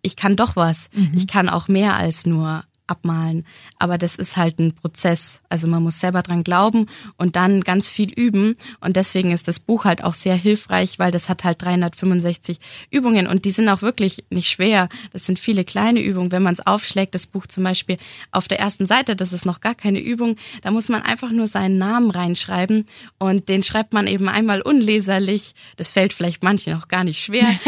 ich 0.00 0.16
kann 0.16 0.34
doch 0.34 0.56
was. 0.56 0.88
Mhm. 0.94 1.12
Ich 1.14 1.26
kann 1.26 1.50
auch 1.50 1.68
mehr 1.68 1.94
als 1.96 2.24
nur 2.24 2.64
abmalen. 2.88 3.44
Aber 3.78 3.98
das 3.98 4.16
ist 4.16 4.36
halt 4.36 4.58
ein 4.58 4.74
Prozess. 4.74 5.40
Also 5.48 5.68
man 5.68 5.82
muss 5.82 6.00
selber 6.00 6.22
dran 6.22 6.44
glauben 6.44 6.86
und 7.16 7.36
dann 7.36 7.62
ganz 7.62 7.88
viel 7.88 8.12
üben. 8.12 8.56
Und 8.80 8.96
deswegen 8.96 9.32
ist 9.32 9.48
das 9.48 9.60
Buch 9.60 9.84
halt 9.84 10.02
auch 10.02 10.14
sehr 10.14 10.34
hilfreich, 10.34 10.98
weil 10.98 11.10
das 11.10 11.28
hat 11.28 11.44
halt 11.44 11.62
365 11.62 12.58
Übungen 12.90 13.26
und 13.26 13.44
die 13.44 13.50
sind 13.50 13.68
auch 13.68 13.82
wirklich 13.82 14.24
nicht 14.30 14.48
schwer. 14.48 14.88
Das 15.12 15.26
sind 15.26 15.38
viele 15.38 15.64
kleine 15.64 16.00
Übungen. 16.00 16.32
Wenn 16.32 16.42
man 16.42 16.54
es 16.54 16.66
aufschlägt, 16.66 17.14
das 17.14 17.26
Buch 17.26 17.46
zum 17.46 17.64
Beispiel 17.64 17.98
auf 18.32 18.48
der 18.48 18.58
ersten 18.58 18.86
Seite, 18.86 19.16
das 19.16 19.32
ist 19.32 19.46
noch 19.46 19.60
gar 19.60 19.74
keine 19.74 20.00
Übung, 20.00 20.36
da 20.62 20.70
muss 20.70 20.88
man 20.88 21.02
einfach 21.02 21.30
nur 21.30 21.48
seinen 21.48 21.78
Namen 21.78 22.10
reinschreiben 22.10 22.86
und 23.18 23.48
den 23.48 23.62
schreibt 23.62 23.92
man 23.92 24.06
eben 24.06 24.28
einmal 24.28 24.62
unleserlich. 24.62 25.54
Das 25.76 25.90
fällt 25.90 26.12
vielleicht 26.12 26.42
manchen 26.42 26.74
auch 26.74 26.88
gar 26.88 27.04
nicht 27.04 27.22
schwer. 27.22 27.48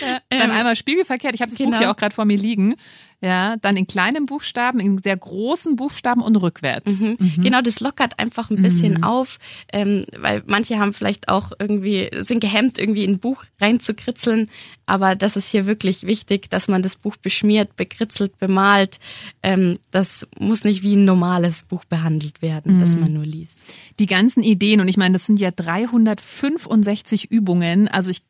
ja, 0.00 0.20
dann 0.30 0.50
einmal 0.50 0.76
spiegelverkehrt. 0.76 1.34
Ich 1.34 1.40
habe 1.40 1.50
das 1.50 1.58
genau. 1.58 1.72
Buch 1.72 1.78
hier 1.78 1.90
auch 1.90 1.96
gerade 1.96 2.14
vor 2.14 2.24
mir 2.24 2.36
liegen. 2.36 2.76
Ja, 3.24 3.56
dann 3.56 3.78
in 3.78 3.86
kleinen 3.86 4.26
Buchstaben, 4.26 4.80
in 4.80 4.98
sehr 4.98 5.16
großen 5.16 5.76
Buchstaben 5.76 6.20
und 6.20 6.36
rückwärts. 6.36 7.00
Mhm. 7.00 7.16
Mhm. 7.18 7.42
Genau, 7.42 7.62
das 7.62 7.80
lockert 7.80 8.18
einfach 8.18 8.50
ein 8.50 8.60
bisschen 8.60 8.98
mhm. 8.98 9.04
auf, 9.04 9.38
ähm, 9.72 10.04
weil 10.18 10.42
manche 10.44 10.78
haben 10.78 10.92
vielleicht 10.92 11.28
auch 11.30 11.52
irgendwie, 11.58 12.10
sind 12.18 12.40
gehemmt, 12.40 12.78
irgendwie 12.78 13.02
in 13.02 13.12
ein 13.12 13.18
Buch 13.20 13.44
reinzukritzeln. 13.62 14.50
Aber 14.84 15.16
das 15.16 15.36
ist 15.36 15.48
hier 15.48 15.64
wirklich 15.64 16.02
wichtig, 16.02 16.50
dass 16.50 16.68
man 16.68 16.82
das 16.82 16.96
Buch 16.96 17.16
beschmiert, 17.16 17.76
bekritzelt, 17.76 18.38
bemalt. 18.38 18.98
Ähm, 19.42 19.78
das 19.90 20.28
muss 20.38 20.64
nicht 20.64 20.82
wie 20.82 20.94
ein 20.94 21.06
normales 21.06 21.62
Buch 21.62 21.86
behandelt 21.86 22.42
werden, 22.42 22.78
das 22.78 22.94
mhm. 22.94 23.00
man 23.00 23.12
nur 23.14 23.24
liest. 23.24 23.58
Die 24.00 24.06
ganzen 24.06 24.42
Ideen, 24.42 24.82
und 24.82 24.88
ich 24.88 24.98
meine, 24.98 25.14
das 25.14 25.24
sind 25.24 25.40
ja 25.40 25.50
365 25.50 27.30
Übungen. 27.30 27.88
Also 27.88 28.10
ich 28.10 28.20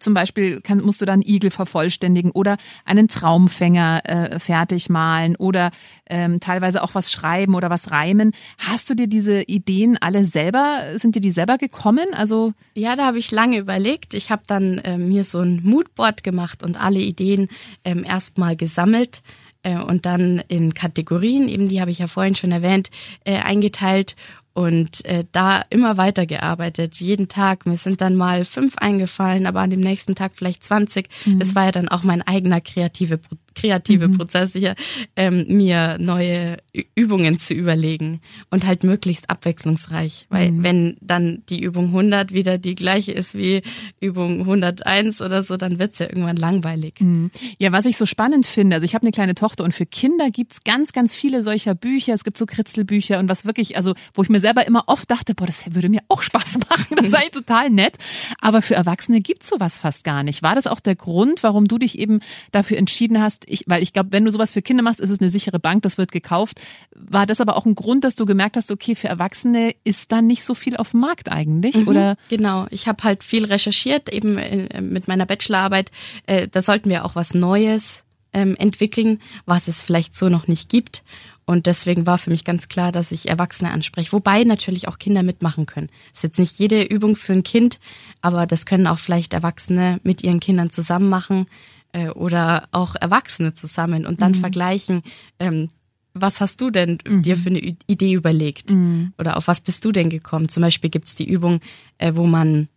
zum 0.00 0.14
Beispiel 0.14 0.60
kann, 0.60 0.80
musst 0.80 1.00
du 1.00 1.04
dann 1.04 1.22
Igel 1.22 1.50
vervollständigen 1.50 2.30
oder 2.32 2.56
einen 2.84 3.08
Traumfänger 3.08 4.02
äh, 4.04 4.31
fertig 4.38 4.88
malen 4.88 5.36
oder 5.36 5.70
ähm, 6.08 6.40
teilweise 6.40 6.82
auch 6.82 6.94
was 6.94 7.10
schreiben 7.12 7.54
oder 7.54 7.70
was 7.70 7.90
reimen. 7.90 8.32
Hast 8.58 8.90
du 8.90 8.94
dir 8.94 9.06
diese 9.06 9.42
Ideen 9.42 9.96
alle 10.00 10.24
selber, 10.24 10.82
sind 10.96 11.14
dir 11.14 11.20
die 11.20 11.30
selber 11.30 11.58
gekommen? 11.58 12.14
Also 12.14 12.52
ja, 12.74 12.96
da 12.96 13.06
habe 13.06 13.18
ich 13.18 13.30
lange 13.30 13.58
überlegt. 13.58 14.14
Ich 14.14 14.30
habe 14.30 14.42
dann 14.46 14.78
äh, 14.78 14.98
mir 14.98 15.24
so 15.24 15.40
ein 15.40 15.60
Moodboard 15.62 16.22
gemacht 16.22 16.62
und 16.62 16.82
alle 16.82 17.00
Ideen 17.00 17.48
ähm, 17.84 18.04
erstmal 18.04 18.56
gesammelt 18.56 19.22
äh, 19.62 19.78
und 19.78 20.06
dann 20.06 20.42
in 20.48 20.74
Kategorien, 20.74 21.48
eben 21.48 21.68
die 21.68 21.80
habe 21.80 21.90
ich 21.90 21.98
ja 21.98 22.06
vorhin 22.06 22.34
schon 22.34 22.52
erwähnt, 22.52 22.90
äh, 23.24 23.38
eingeteilt 23.38 24.16
und 24.54 25.04
äh, 25.06 25.24
da 25.32 25.62
immer 25.70 25.96
weiter 25.96 26.26
gearbeitet, 26.26 26.96
jeden 26.96 27.28
Tag. 27.28 27.64
Mir 27.64 27.76
sind 27.76 28.00
dann 28.00 28.16
mal 28.16 28.44
fünf 28.44 28.76
eingefallen, 28.76 29.46
aber 29.46 29.60
an 29.60 29.70
dem 29.70 29.80
nächsten 29.80 30.14
Tag 30.14 30.32
vielleicht 30.34 30.62
20. 30.62 31.08
Mhm. 31.24 31.38
Das 31.38 31.54
war 31.54 31.64
ja 31.66 31.72
dann 31.72 31.88
auch 31.88 32.02
mein 32.02 32.22
eigener 32.22 32.60
kreative 32.60 33.18
kreative 33.54 34.08
mhm. 34.08 34.18
Prozess 34.18 34.52
hier, 34.52 34.74
ähm, 35.16 35.46
mir 35.48 35.98
neue 35.98 36.58
Übungen 36.94 37.38
zu 37.38 37.54
überlegen 37.54 38.20
und 38.50 38.66
halt 38.66 38.84
möglichst 38.84 39.30
abwechslungsreich. 39.30 40.26
Weil 40.28 40.52
mhm. 40.52 40.64
wenn 40.64 40.96
dann 41.00 41.42
die 41.48 41.60
Übung 41.60 41.86
100 41.86 42.32
wieder 42.32 42.58
die 42.58 42.74
gleiche 42.74 43.12
ist 43.12 43.34
wie 43.34 43.62
Übung 44.00 44.40
101 44.40 45.20
oder 45.20 45.42
so, 45.42 45.56
dann 45.56 45.78
wird's 45.78 45.98
ja 45.98 46.06
irgendwann 46.06 46.36
langweilig. 46.36 46.94
Mhm. 47.00 47.30
Ja, 47.58 47.72
was 47.72 47.86
ich 47.86 47.96
so 47.96 48.06
spannend 48.06 48.46
finde, 48.46 48.76
also 48.76 48.84
ich 48.84 48.94
habe 48.94 49.04
eine 49.04 49.12
kleine 49.12 49.34
Tochter 49.34 49.64
und 49.64 49.74
für 49.74 49.86
Kinder 49.86 50.30
gibt's 50.30 50.64
ganz, 50.64 50.92
ganz 50.92 51.14
viele 51.14 51.42
solcher 51.42 51.74
Bücher. 51.74 52.14
Es 52.14 52.24
gibt 52.24 52.36
so 52.36 52.46
Kritzelbücher 52.46 53.18
und 53.18 53.28
was 53.28 53.44
wirklich, 53.44 53.76
also 53.76 53.94
wo 54.14 54.22
ich 54.22 54.28
mir 54.28 54.40
selber 54.40 54.66
immer 54.66 54.84
oft 54.86 55.10
dachte, 55.10 55.34
boah, 55.34 55.46
das 55.46 55.74
würde 55.74 55.88
mir 55.88 56.00
auch 56.08 56.22
Spaß 56.22 56.58
machen, 56.68 56.96
das 56.96 57.10
sei 57.10 57.28
total 57.32 57.70
nett. 57.70 57.98
Aber 58.40 58.62
für 58.62 58.74
Erwachsene 58.74 59.20
gibt's 59.20 59.48
sowas 59.48 59.78
fast 59.78 60.04
gar 60.04 60.22
nicht. 60.22 60.42
War 60.42 60.54
das 60.54 60.66
auch 60.66 60.80
der 60.80 60.96
Grund, 60.96 61.42
warum 61.42 61.68
du 61.68 61.78
dich 61.78 61.98
eben 61.98 62.20
dafür 62.50 62.78
entschieden 62.78 63.20
hast, 63.20 63.41
ich, 63.46 63.64
weil 63.66 63.82
ich 63.82 63.92
glaube, 63.92 64.12
wenn 64.12 64.24
du 64.24 64.30
sowas 64.30 64.52
für 64.52 64.62
Kinder 64.62 64.82
machst, 64.82 65.00
ist 65.00 65.10
es 65.10 65.20
eine 65.20 65.30
sichere 65.30 65.58
Bank, 65.58 65.82
das 65.82 65.98
wird 65.98 66.12
gekauft. 66.12 66.60
War 66.94 67.26
das 67.26 67.40
aber 67.40 67.56
auch 67.56 67.66
ein 67.66 67.74
Grund, 67.74 68.04
dass 68.04 68.14
du 68.14 68.26
gemerkt 68.26 68.56
hast, 68.56 68.70
okay, 68.70 68.94
für 68.94 69.08
Erwachsene 69.08 69.74
ist 69.84 70.12
da 70.12 70.22
nicht 70.22 70.44
so 70.44 70.54
viel 70.54 70.76
auf 70.76 70.92
dem 70.92 71.00
Markt 71.00 71.30
eigentlich, 71.30 71.76
mhm, 71.76 71.88
oder? 71.88 72.16
Genau, 72.28 72.66
ich 72.70 72.88
habe 72.88 73.02
halt 73.04 73.24
viel 73.24 73.44
recherchiert, 73.44 74.08
eben 74.12 74.38
äh, 74.38 74.80
mit 74.80 75.08
meiner 75.08 75.26
Bachelorarbeit. 75.26 75.90
Äh, 76.26 76.48
da 76.48 76.62
sollten 76.62 76.90
wir 76.90 77.04
auch 77.04 77.14
was 77.14 77.34
Neues 77.34 78.04
ähm, 78.32 78.56
entwickeln, 78.56 79.20
was 79.46 79.68
es 79.68 79.82
vielleicht 79.82 80.16
so 80.16 80.28
noch 80.28 80.48
nicht 80.48 80.68
gibt. 80.68 81.02
Und 81.44 81.66
deswegen 81.66 82.06
war 82.06 82.18
für 82.18 82.30
mich 82.30 82.44
ganz 82.44 82.68
klar, 82.68 82.92
dass 82.92 83.12
ich 83.12 83.28
Erwachsene 83.28 83.72
anspreche. 83.72 84.12
Wobei 84.12 84.44
natürlich 84.44 84.88
auch 84.88 84.98
Kinder 84.98 85.22
mitmachen 85.22 85.66
können. 85.66 85.88
Das 86.10 86.18
ist 86.18 86.22
jetzt 86.22 86.38
nicht 86.38 86.58
jede 86.58 86.82
Übung 86.82 87.16
für 87.16 87.32
ein 87.32 87.42
Kind, 87.42 87.80
aber 88.20 88.46
das 88.46 88.64
können 88.64 88.86
auch 88.86 88.98
vielleicht 88.98 89.34
Erwachsene 89.34 90.00
mit 90.04 90.22
ihren 90.22 90.40
Kindern 90.40 90.70
zusammen 90.70 91.08
machen 91.08 91.46
äh, 91.92 92.08
oder 92.08 92.68
auch 92.72 92.94
Erwachsene 92.94 93.54
zusammen 93.54 94.06
und 94.06 94.20
dann 94.20 94.32
mhm. 94.32 94.36
vergleichen, 94.36 95.02
ähm, 95.38 95.70
was 96.14 96.40
hast 96.40 96.60
du 96.60 96.70
denn 96.70 96.98
mhm. 97.06 97.22
dir 97.22 97.36
für 97.36 97.48
eine 97.48 97.60
Idee 97.86 98.12
überlegt? 98.12 98.72
Mhm. 98.72 99.12
Oder 99.18 99.36
auf 99.36 99.48
was 99.48 99.60
bist 99.60 99.84
du 99.84 99.92
denn 99.92 100.10
gekommen? 100.10 100.48
Zum 100.48 100.62
Beispiel 100.62 100.90
gibt's 100.90 101.14
die 101.14 101.28
Übung, 101.28 101.60
äh, 101.98 102.12
wo 102.14 102.26
man 102.26 102.68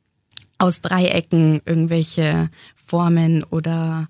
aus 0.57 0.81
Dreiecken 0.81 1.62
irgendwelche 1.65 2.50
Formen 2.86 3.43
oder 3.43 4.07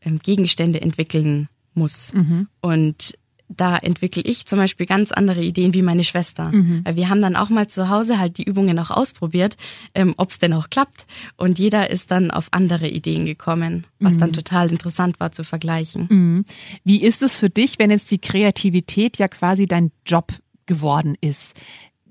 ähm, 0.00 0.20
Gegenstände 0.20 0.80
entwickeln 0.80 1.48
muss. 1.74 2.12
Mhm. 2.12 2.48
Und 2.60 3.18
da 3.48 3.76
entwickle 3.76 4.22
ich 4.22 4.46
zum 4.46 4.58
Beispiel 4.58 4.86
ganz 4.86 5.10
andere 5.10 5.42
Ideen 5.42 5.74
wie 5.74 5.82
meine 5.82 6.04
Schwester. 6.04 6.52
Mhm. 6.52 6.84
Wir 6.92 7.08
haben 7.08 7.22
dann 7.22 7.36
auch 7.36 7.48
mal 7.48 7.66
zu 7.68 7.88
Hause 7.88 8.18
halt 8.18 8.38
die 8.38 8.44
Übungen 8.44 8.78
auch 8.78 8.90
ausprobiert, 8.90 9.56
ähm, 9.94 10.14
ob 10.16 10.30
es 10.30 10.38
denn 10.38 10.52
auch 10.52 10.70
klappt. 10.70 11.06
Und 11.36 11.58
jeder 11.58 11.90
ist 11.90 12.10
dann 12.10 12.30
auf 12.30 12.48
andere 12.50 12.88
Ideen 12.88 13.24
gekommen, 13.24 13.86
was 14.00 14.14
mhm. 14.14 14.18
dann 14.18 14.32
total 14.32 14.70
interessant 14.70 15.18
war 15.18 15.32
zu 15.32 15.44
vergleichen. 15.44 16.08
Mhm. 16.10 16.44
Wie 16.84 17.02
ist 17.02 17.22
es 17.22 17.38
für 17.38 17.50
dich, 17.50 17.78
wenn 17.78 17.90
jetzt 17.90 18.10
die 18.10 18.18
Kreativität 18.18 19.16
ja 19.18 19.28
quasi 19.28 19.66
dein 19.66 19.92
Job 20.04 20.32
geworden 20.66 21.16
ist? 21.20 21.56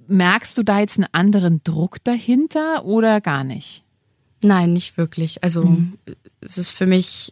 Merkst 0.07 0.57
du 0.57 0.63
da 0.63 0.79
jetzt 0.79 0.97
einen 0.97 1.07
anderen 1.11 1.61
Druck 1.63 2.03
dahinter 2.03 2.85
oder 2.85 3.21
gar 3.21 3.43
nicht? 3.43 3.83
Nein, 4.43 4.73
nicht 4.73 4.97
wirklich. 4.97 5.43
Also 5.43 5.63
mhm. 5.63 5.97
es 6.41 6.57
ist 6.57 6.71
für 6.71 6.85
mich 6.85 7.31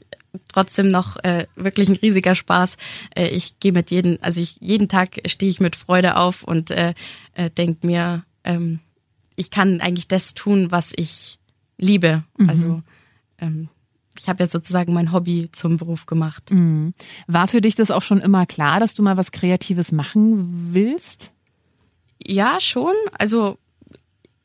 trotzdem 0.52 0.90
noch 0.90 1.18
äh, 1.24 1.48
wirklich 1.56 1.90
ein 1.90 1.96
riesiger 1.96 2.36
Spaß. 2.36 2.78
Äh, 3.16 3.30
ich 3.30 3.60
gehe 3.60 3.72
mit 3.72 3.92
jeden, 3.92 4.22
also 4.22 4.42
ich, 4.42 4.58
jeden 4.60 4.88
Tag 4.88 5.20
stehe 5.26 5.50
ich 5.50 5.60
mit 5.60 5.76
Freude 5.76 6.18
auf 6.18 6.44
und 6.44 6.72
äh, 6.72 6.94
äh, 7.34 7.50
denke 7.50 7.86
mir, 7.86 8.24
ähm, 8.44 8.80
ich 9.36 9.52
kann 9.52 9.82
eigentlich 9.82 10.08
das 10.08 10.34
tun, 10.34 10.72
was 10.72 10.94
ich 10.96 11.40
liebe. 11.78 12.24
Mhm. 12.38 12.50
Also 12.50 12.82
ähm, 13.40 13.70
ich 14.18 14.30
habe 14.30 14.44
ja 14.44 14.48
sozusagen 14.48 14.94
mein 14.94 15.12
Hobby 15.12 15.50
zum 15.52 15.78
Beruf 15.78 16.06
gemacht. 16.06 16.52
Mhm. 16.52 16.94
War 17.28 17.48
für 17.48 17.62
dich 17.62 17.76
das 17.76 17.92
auch 17.92 18.02
schon 18.02 18.20
immer 18.20 18.46
klar, 18.46 18.80
dass 18.80 18.94
du 18.94 19.04
mal 19.04 19.18
was 19.18 19.32
Kreatives 19.32 19.92
machen 19.92 20.74
willst? 20.74 21.32
Ja, 22.26 22.60
schon. 22.60 22.94
Also 23.18 23.58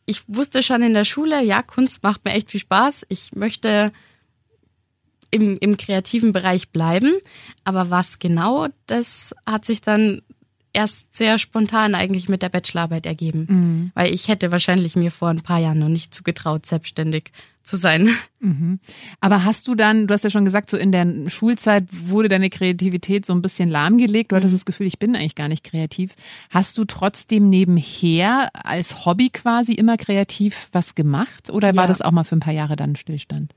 ich 0.06 0.24
wusste 0.26 0.62
schon 0.62 0.82
in 0.82 0.92
der 0.92 1.04
Schule, 1.04 1.42
ja, 1.44 1.62
Kunst 1.62 2.02
macht 2.02 2.24
mir 2.24 2.32
echt 2.32 2.50
viel 2.50 2.60
Spaß. 2.60 3.06
Ich 3.08 3.32
möchte 3.32 3.92
im, 5.30 5.56
im 5.60 5.76
kreativen 5.76 6.32
Bereich 6.32 6.70
bleiben. 6.70 7.12
Aber 7.64 7.90
was 7.90 8.18
genau, 8.18 8.68
das 8.86 9.34
hat 9.46 9.64
sich 9.64 9.80
dann 9.80 10.22
erst 10.72 11.16
sehr 11.16 11.38
spontan 11.38 11.94
eigentlich 11.94 12.28
mit 12.28 12.42
der 12.42 12.48
Bachelorarbeit 12.48 13.06
ergeben. 13.06 13.46
Mhm. 13.48 13.92
Weil 13.94 14.12
ich 14.12 14.28
hätte 14.28 14.52
wahrscheinlich 14.52 14.96
mir 14.96 15.10
vor 15.10 15.28
ein 15.28 15.42
paar 15.42 15.58
Jahren 15.58 15.78
noch 15.78 15.88
nicht 15.88 16.14
zugetraut, 16.14 16.66
selbstständig 16.66 17.32
zu 17.62 17.76
sein. 17.76 18.08
Mhm. 18.40 18.80
Aber 19.20 19.44
hast 19.44 19.68
du 19.68 19.74
dann, 19.74 20.06
du 20.06 20.14
hast 20.14 20.24
ja 20.24 20.30
schon 20.30 20.44
gesagt, 20.44 20.70
so 20.70 20.76
in 20.76 20.92
der 20.92 21.28
Schulzeit 21.28 21.84
wurde 21.90 22.28
deine 22.28 22.50
Kreativität 22.50 23.26
so 23.26 23.32
ein 23.32 23.42
bisschen 23.42 23.68
lahmgelegt. 23.68 24.32
Du 24.32 24.36
hattest 24.36 24.52
mhm. 24.52 24.56
das 24.56 24.64
Gefühl, 24.64 24.86
ich 24.86 24.98
bin 24.98 25.14
eigentlich 25.14 25.34
gar 25.34 25.48
nicht 25.48 25.64
kreativ. 25.64 26.14
Hast 26.48 26.78
du 26.78 26.84
trotzdem 26.84 27.50
nebenher 27.50 28.48
als 28.54 29.04
Hobby 29.04 29.30
quasi 29.30 29.74
immer 29.74 29.96
kreativ 29.96 30.68
was 30.72 30.94
gemacht? 30.94 31.50
Oder 31.50 31.76
war 31.76 31.84
ja. 31.84 31.88
das 31.88 32.00
auch 32.00 32.12
mal 32.12 32.24
für 32.24 32.36
ein 32.36 32.40
paar 32.40 32.54
Jahre 32.54 32.76
dann 32.76 32.96
Stillstand? 32.96 33.54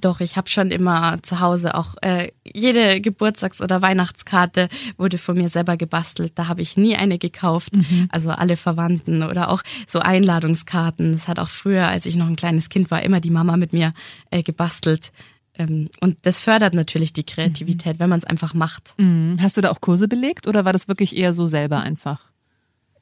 Doch, 0.00 0.20
ich 0.20 0.36
habe 0.36 0.48
schon 0.48 0.70
immer 0.70 1.22
zu 1.22 1.40
Hause 1.40 1.74
auch 1.74 1.94
äh, 2.02 2.30
jede 2.44 3.00
Geburtstags- 3.00 3.60
oder 3.60 3.82
Weihnachtskarte 3.82 4.68
wurde 4.96 5.18
von 5.18 5.36
mir 5.36 5.48
selber 5.48 5.76
gebastelt. 5.76 6.32
Da 6.36 6.46
habe 6.46 6.62
ich 6.62 6.76
nie 6.76 6.96
eine 6.96 7.18
gekauft. 7.18 7.74
Mhm. 7.74 8.08
Also 8.10 8.30
alle 8.30 8.56
Verwandten 8.56 9.22
oder 9.22 9.50
auch 9.50 9.62
so 9.86 10.00
Einladungskarten. 10.00 11.12
Das 11.12 11.26
hat 11.28 11.38
auch 11.38 11.48
früher, 11.48 11.88
als 11.88 12.06
ich 12.06 12.16
noch 12.16 12.26
ein 12.26 12.36
kleines 12.36 12.68
Kind 12.68 12.90
war, 12.90 13.02
immer 13.02 13.20
die 13.20 13.30
Mama 13.30 13.56
mit 13.56 13.72
mir 13.72 13.92
äh, 14.30 14.42
gebastelt. 14.42 15.12
Ähm, 15.54 15.88
und 16.00 16.16
das 16.22 16.40
fördert 16.40 16.74
natürlich 16.74 17.12
die 17.12 17.24
Kreativität, 17.24 17.94
mhm. 17.94 18.00
wenn 18.00 18.10
man 18.10 18.18
es 18.18 18.24
einfach 18.24 18.54
macht. 18.54 18.94
Mhm. 18.98 19.38
Hast 19.40 19.56
du 19.56 19.60
da 19.60 19.70
auch 19.70 19.80
Kurse 19.80 20.06
belegt 20.06 20.46
oder 20.46 20.64
war 20.64 20.72
das 20.72 20.88
wirklich 20.88 21.16
eher 21.16 21.32
so 21.32 21.46
selber 21.46 21.80
einfach? 21.80 22.20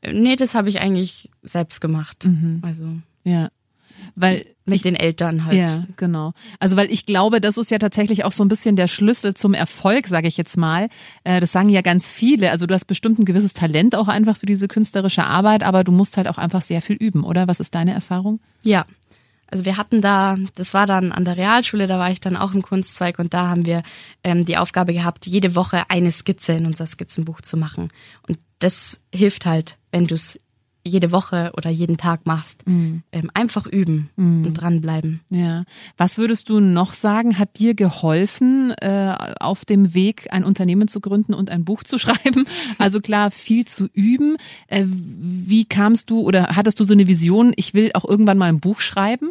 Nee, 0.05 0.37
das 0.37 0.55
habe 0.55 0.69
ich 0.69 0.81
eigentlich 0.81 1.31
selbst 1.43 1.81
gemacht. 1.81 2.25
Mhm. 2.25 2.61
Also 2.63 2.85
ja. 3.25 3.49
Weil 4.17 4.47
mit 4.65 4.85
den 4.85 4.97
Eltern 4.97 5.45
halt. 5.45 5.57
Ja, 5.57 5.87
genau. 5.97 6.33
Also 6.59 6.77
weil 6.77 6.91
ich 6.91 7.07
glaube, 7.07 7.41
das 7.41 7.57
ist 7.57 7.71
ja 7.71 7.79
tatsächlich 7.79 8.25
auch 8.25 8.33
so 8.33 8.45
ein 8.45 8.49
bisschen 8.49 8.75
der 8.75 8.89
Schlüssel 8.89 9.35
zum 9.35 9.55
Erfolg, 9.55 10.09
sage 10.09 10.27
ich 10.27 10.37
jetzt 10.37 10.57
mal. 10.57 10.89
Äh, 11.23 11.41
das 11.41 11.53
sagen 11.53 11.69
ja 11.69 11.83
ganz 11.83 12.09
viele. 12.09 12.51
Also 12.51 12.67
du 12.67 12.75
hast 12.75 12.87
bestimmt 12.87 13.19
ein 13.19 13.25
gewisses 13.25 13.55
Talent 13.55 13.95
auch 13.95 14.09
einfach 14.09 14.37
für 14.37 14.47
diese 14.47 14.67
künstlerische 14.67 15.25
Arbeit, 15.25 15.63
aber 15.63 15.85
du 15.85 15.93
musst 15.93 16.17
halt 16.17 16.29
auch 16.29 16.39
einfach 16.39 16.63
sehr 16.63 16.83
viel 16.83 16.97
üben, 16.97 17.23
oder? 17.23 17.47
Was 17.47 17.61
ist 17.61 17.75
deine 17.75 17.95
Erfahrung? 17.95 18.41
Ja. 18.63 18.87
Also 19.49 19.65
wir 19.65 19.77
hatten 19.77 20.03
da, 20.03 20.37
das 20.57 20.75
war 20.75 20.87
dann 20.87 21.13
an 21.13 21.25
der 21.25 21.37
Realschule, 21.37 21.87
da 21.87 22.01
war 22.01 22.11
ich 22.11 22.21
dann 22.21 22.37
auch 22.37 22.53
im 22.53 22.63
Kunstzweig 22.63 23.21
und 23.21 23.33
da 23.33 23.49
haben 23.49 23.65
wir 23.65 23.85
ähm, 24.25 24.45
die 24.45 24.57
Aufgabe 24.57 24.93
gehabt, 24.93 25.27
jede 25.27 25.55
Woche 25.55 25.85
eine 25.89 26.11
Skizze 26.11 26.55
in 26.55 26.67
unser 26.67 26.87
Skizzenbuch 26.87 27.41
zu 27.43 27.57
machen. 27.57 27.91
Und 28.27 28.39
das 28.59 29.01
hilft 29.15 29.47
halt, 29.47 29.79
wenn 29.93 30.09
du 30.09 30.17
es 30.17 30.41
jede 30.87 31.13
Woche 31.13 31.53
oder 31.57 31.71
jeden 31.71 31.97
Tag 31.97 32.27
machst. 32.27 32.67
Mhm. 32.67 33.03
Ähm, 33.13 33.31
einfach 33.35 33.67
üben 33.67 34.11
mhm. 34.17 34.47
und 34.47 34.55
dranbleiben. 34.55 35.21
Ja. 35.31 35.65
Was 35.97 36.19
würdest 36.19 36.49
du 36.49 36.61
noch 36.61 36.95
sagen, 36.95 37.39
hat 37.39 37.59
dir 37.59 37.75
geholfen, 37.75 38.73
äh, 38.81 39.15
auf 39.41 39.65
dem 39.65 39.95
Weg 39.95 40.29
ein 40.31 40.45
Unternehmen 40.45 40.89
zu 40.89 41.01
gründen 41.01 41.35
und 41.35 41.51
ein 41.51 41.65
Buch 41.65 41.83
zu 41.83 41.99
schreiben? 41.99 42.47
Also 42.79 43.01
klar, 43.01 43.31
viel 43.31 43.67
zu 43.67 43.89
üben. 43.93 44.37
Äh, 44.69 44.85
wie 44.87 45.65
kamst 45.65 46.11
du 46.11 46.21
oder 46.21 46.57
hattest 46.57 46.81
du 46.81 46.85
so 46.85 46.93
eine 46.93 47.07
Vision, 47.07 47.53
ich 47.57 47.75
will 47.75 47.91
auch 47.95 48.05
irgendwann 48.05 48.39
mal 48.39 48.49
ein 48.49 48.61
Buch 48.61 48.81
schreiben? 48.81 49.31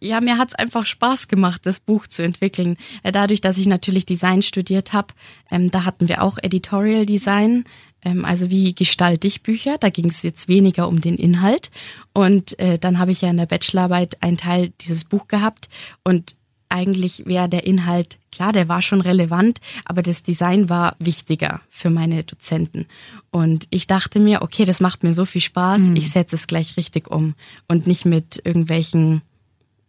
ja, 0.00 0.20
mir 0.20 0.38
hat's 0.38 0.54
einfach 0.54 0.86
Spaß 0.86 1.28
gemacht, 1.28 1.62
das 1.64 1.80
Buch 1.80 2.06
zu 2.06 2.22
entwickeln. 2.22 2.76
Äh, 3.02 3.12
dadurch, 3.12 3.40
dass 3.40 3.58
ich 3.58 3.66
natürlich 3.66 4.06
Design 4.06 4.42
studiert 4.42 4.92
habe, 4.92 5.14
ähm, 5.50 5.70
da 5.70 5.84
hatten 5.84 6.08
wir 6.08 6.22
auch 6.22 6.38
Editorial 6.42 7.06
Design, 7.06 7.64
also 8.24 8.50
wie 8.50 8.74
gestalte 8.74 9.26
ich 9.26 9.42
Bücher. 9.42 9.78
Da 9.78 9.90
ging 9.90 10.08
es 10.08 10.22
jetzt 10.22 10.48
weniger 10.48 10.88
um 10.88 11.00
den 11.00 11.16
Inhalt. 11.16 11.70
Und 12.12 12.58
äh, 12.58 12.78
dann 12.78 12.98
habe 12.98 13.12
ich 13.12 13.20
ja 13.20 13.30
in 13.30 13.36
der 13.36 13.46
Bachelorarbeit 13.46 14.22
einen 14.22 14.36
Teil 14.36 14.72
dieses 14.80 15.04
Buch 15.04 15.28
gehabt 15.28 15.68
und 16.04 16.36
eigentlich 16.72 17.26
wäre 17.26 17.50
der 17.50 17.66
Inhalt, 17.66 18.18
klar, 18.32 18.52
der 18.52 18.66
war 18.66 18.80
schon 18.80 19.02
relevant, 19.02 19.60
aber 19.84 20.02
das 20.02 20.22
Design 20.22 20.70
war 20.70 20.96
wichtiger 20.98 21.60
für 21.68 21.90
meine 21.90 22.24
Dozenten. 22.24 22.86
Und 23.30 23.66
ich 23.68 23.86
dachte 23.86 24.18
mir, 24.18 24.40
okay, 24.40 24.64
das 24.64 24.80
macht 24.80 25.02
mir 25.02 25.12
so 25.12 25.26
viel 25.26 25.42
Spaß, 25.42 25.82
mhm. 25.82 25.96
ich 25.96 26.10
setze 26.10 26.34
es 26.34 26.46
gleich 26.46 26.78
richtig 26.78 27.10
um 27.10 27.34
und 27.68 27.86
nicht 27.86 28.06
mit 28.06 28.40
irgendwelchen 28.42 29.20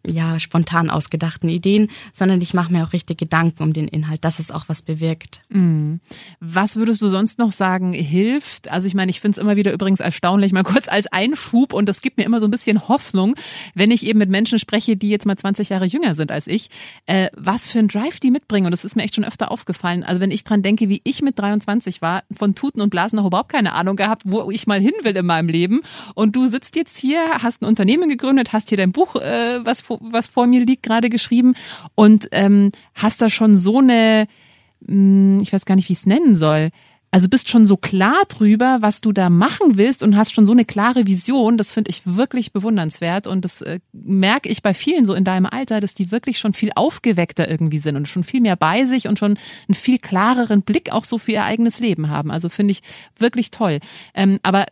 ja, 0.06 0.38
spontan 0.38 0.90
ausgedachten 0.90 1.48
Ideen, 1.48 1.88
sondern 2.12 2.40
ich 2.40 2.54
mache 2.54 2.72
mir 2.72 2.84
auch 2.84 2.92
richtig 2.92 3.18
Gedanken 3.18 3.62
um 3.62 3.72
den 3.72 3.88
Inhalt, 3.88 4.24
dass 4.24 4.38
es 4.38 4.50
auch 4.50 4.64
was 4.68 4.82
bewirkt. 4.82 5.40
Mm. 5.48 5.96
Was 6.40 6.76
würdest 6.76 7.00
du 7.00 7.08
sonst 7.08 7.38
noch 7.38 7.52
sagen, 7.52 7.92
hilft? 7.92 8.70
Also 8.70 8.86
ich 8.86 8.94
meine, 8.94 9.10
ich 9.10 9.20
finde 9.20 9.36
es 9.36 9.42
immer 9.42 9.56
wieder 9.56 9.72
übrigens 9.72 10.00
erstaunlich, 10.00 10.52
mal 10.52 10.62
kurz 10.64 10.88
als 10.88 11.06
Einschub 11.06 11.72
und 11.72 11.88
das 11.88 12.02
gibt 12.02 12.18
mir 12.18 12.24
immer 12.24 12.40
so 12.40 12.46
ein 12.46 12.50
bisschen 12.50 12.88
Hoffnung, 12.88 13.34
wenn 13.74 13.90
ich 13.90 14.06
eben 14.06 14.18
mit 14.18 14.28
Menschen 14.28 14.58
spreche, 14.58 14.96
die 14.96 15.08
jetzt 15.08 15.26
mal 15.26 15.36
20 15.36 15.70
Jahre 15.70 15.86
jünger 15.86 16.14
sind 16.14 16.30
als 16.30 16.46
ich, 16.46 16.68
äh, 17.06 17.28
was 17.34 17.68
für 17.68 17.78
ein 17.78 17.88
Drive 17.88 18.20
die 18.20 18.30
mitbringen. 18.30 18.66
Und 18.66 18.72
das 18.72 18.84
ist 18.84 18.96
mir 18.96 19.02
echt 19.04 19.14
schon 19.14 19.24
öfter 19.24 19.50
aufgefallen. 19.50 20.04
Also 20.04 20.20
wenn 20.20 20.30
ich 20.30 20.44
dran 20.44 20.62
denke, 20.62 20.88
wie 20.88 21.00
ich 21.04 21.22
mit 21.22 21.38
23 21.38 22.02
war, 22.02 22.24
von 22.30 22.54
Tuten 22.54 22.80
und 22.80 22.90
Blasen 22.90 23.16
noch 23.16 23.26
überhaupt 23.26 23.52
keine 23.52 23.72
Ahnung 23.72 23.96
gehabt, 23.96 24.22
wo 24.26 24.50
ich 24.50 24.66
mal 24.66 24.80
hin 24.80 24.92
will 25.02 25.16
in 25.16 25.26
meinem 25.26 25.48
Leben. 25.48 25.80
Und 26.14 26.36
du 26.36 26.46
sitzt 26.46 26.76
jetzt 26.76 26.98
hier, 26.98 27.42
hast 27.42 27.62
ein 27.62 27.66
Unternehmen 27.66 28.08
gegründet, 28.08 28.52
hast 28.52 28.68
hier 28.68 28.78
dein 28.78 28.92
Buch, 28.92 29.16
äh, 29.16 29.64
was 29.64 29.80
was 30.02 30.26
vor 30.26 30.46
mir 30.46 30.64
liegt, 30.64 30.82
gerade 30.82 31.10
geschrieben 31.10 31.54
und 31.94 32.28
ähm, 32.32 32.70
hast 32.94 33.22
da 33.22 33.30
schon 33.30 33.56
so 33.56 33.78
eine, 33.78 34.26
hm, 34.86 35.40
ich 35.40 35.52
weiß 35.52 35.64
gar 35.64 35.76
nicht, 35.76 35.88
wie 35.88 35.92
ich 35.94 36.00
es 36.00 36.06
nennen 36.06 36.36
soll. 36.36 36.70
Also 37.14 37.28
bist 37.28 37.48
schon 37.48 37.64
so 37.64 37.76
klar 37.76 38.24
drüber, 38.26 38.78
was 38.80 39.00
du 39.00 39.12
da 39.12 39.30
machen 39.30 39.76
willst 39.76 40.02
und 40.02 40.16
hast 40.16 40.34
schon 40.34 40.46
so 40.46 40.52
eine 40.52 40.64
klare 40.64 41.06
Vision. 41.06 41.56
Das 41.56 41.70
finde 41.70 41.90
ich 41.90 42.02
wirklich 42.04 42.52
bewundernswert 42.52 43.28
und 43.28 43.44
das 43.44 43.62
äh, 43.62 43.78
merke 43.92 44.48
ich 44.48 44.64
bei 44.64 44.74
vielen 44.74 45.06
so 45.06 45.14
in 45.14 45.22
deinem 45.22 45.46
Alter, 45.46 45.78
dass 45.78 45.94
die 45.94 46.10
wirklich 46.10 46.40
schon 46.40 46.54
viel 46.54 46.72
aufgeweckter 46.74 47.48
irgendwie 47.48 47.78
sind 47.78 47.94
und 47.94 48.08
schon 48.08 48.24
viel 48.24 48.40
mehr 48.40 48.56
bei 48.56 48.84
sich 48.84 49.06
und 49.06 49.20
schon 49.20 49.38
einen 49.68 49.76
viel 49.76 49.98
klareren 49.98 50.62
Blick 50.62 50.90
auch 50.90 51.04
so 51.04 51.18
für 51.18 51.30
ihr 51.30 51.44
eigenes 51.44 51.78
Leben 51.78 52.10
haben. 52.10 52.32
Also 52.32 52.48
finde 52.48 52.72
ich 52.72 52.82
wirklich 53.16 53.52
toll. 53.52 53.78
Ähm, 54.12 54.40
aber 54.42 54.66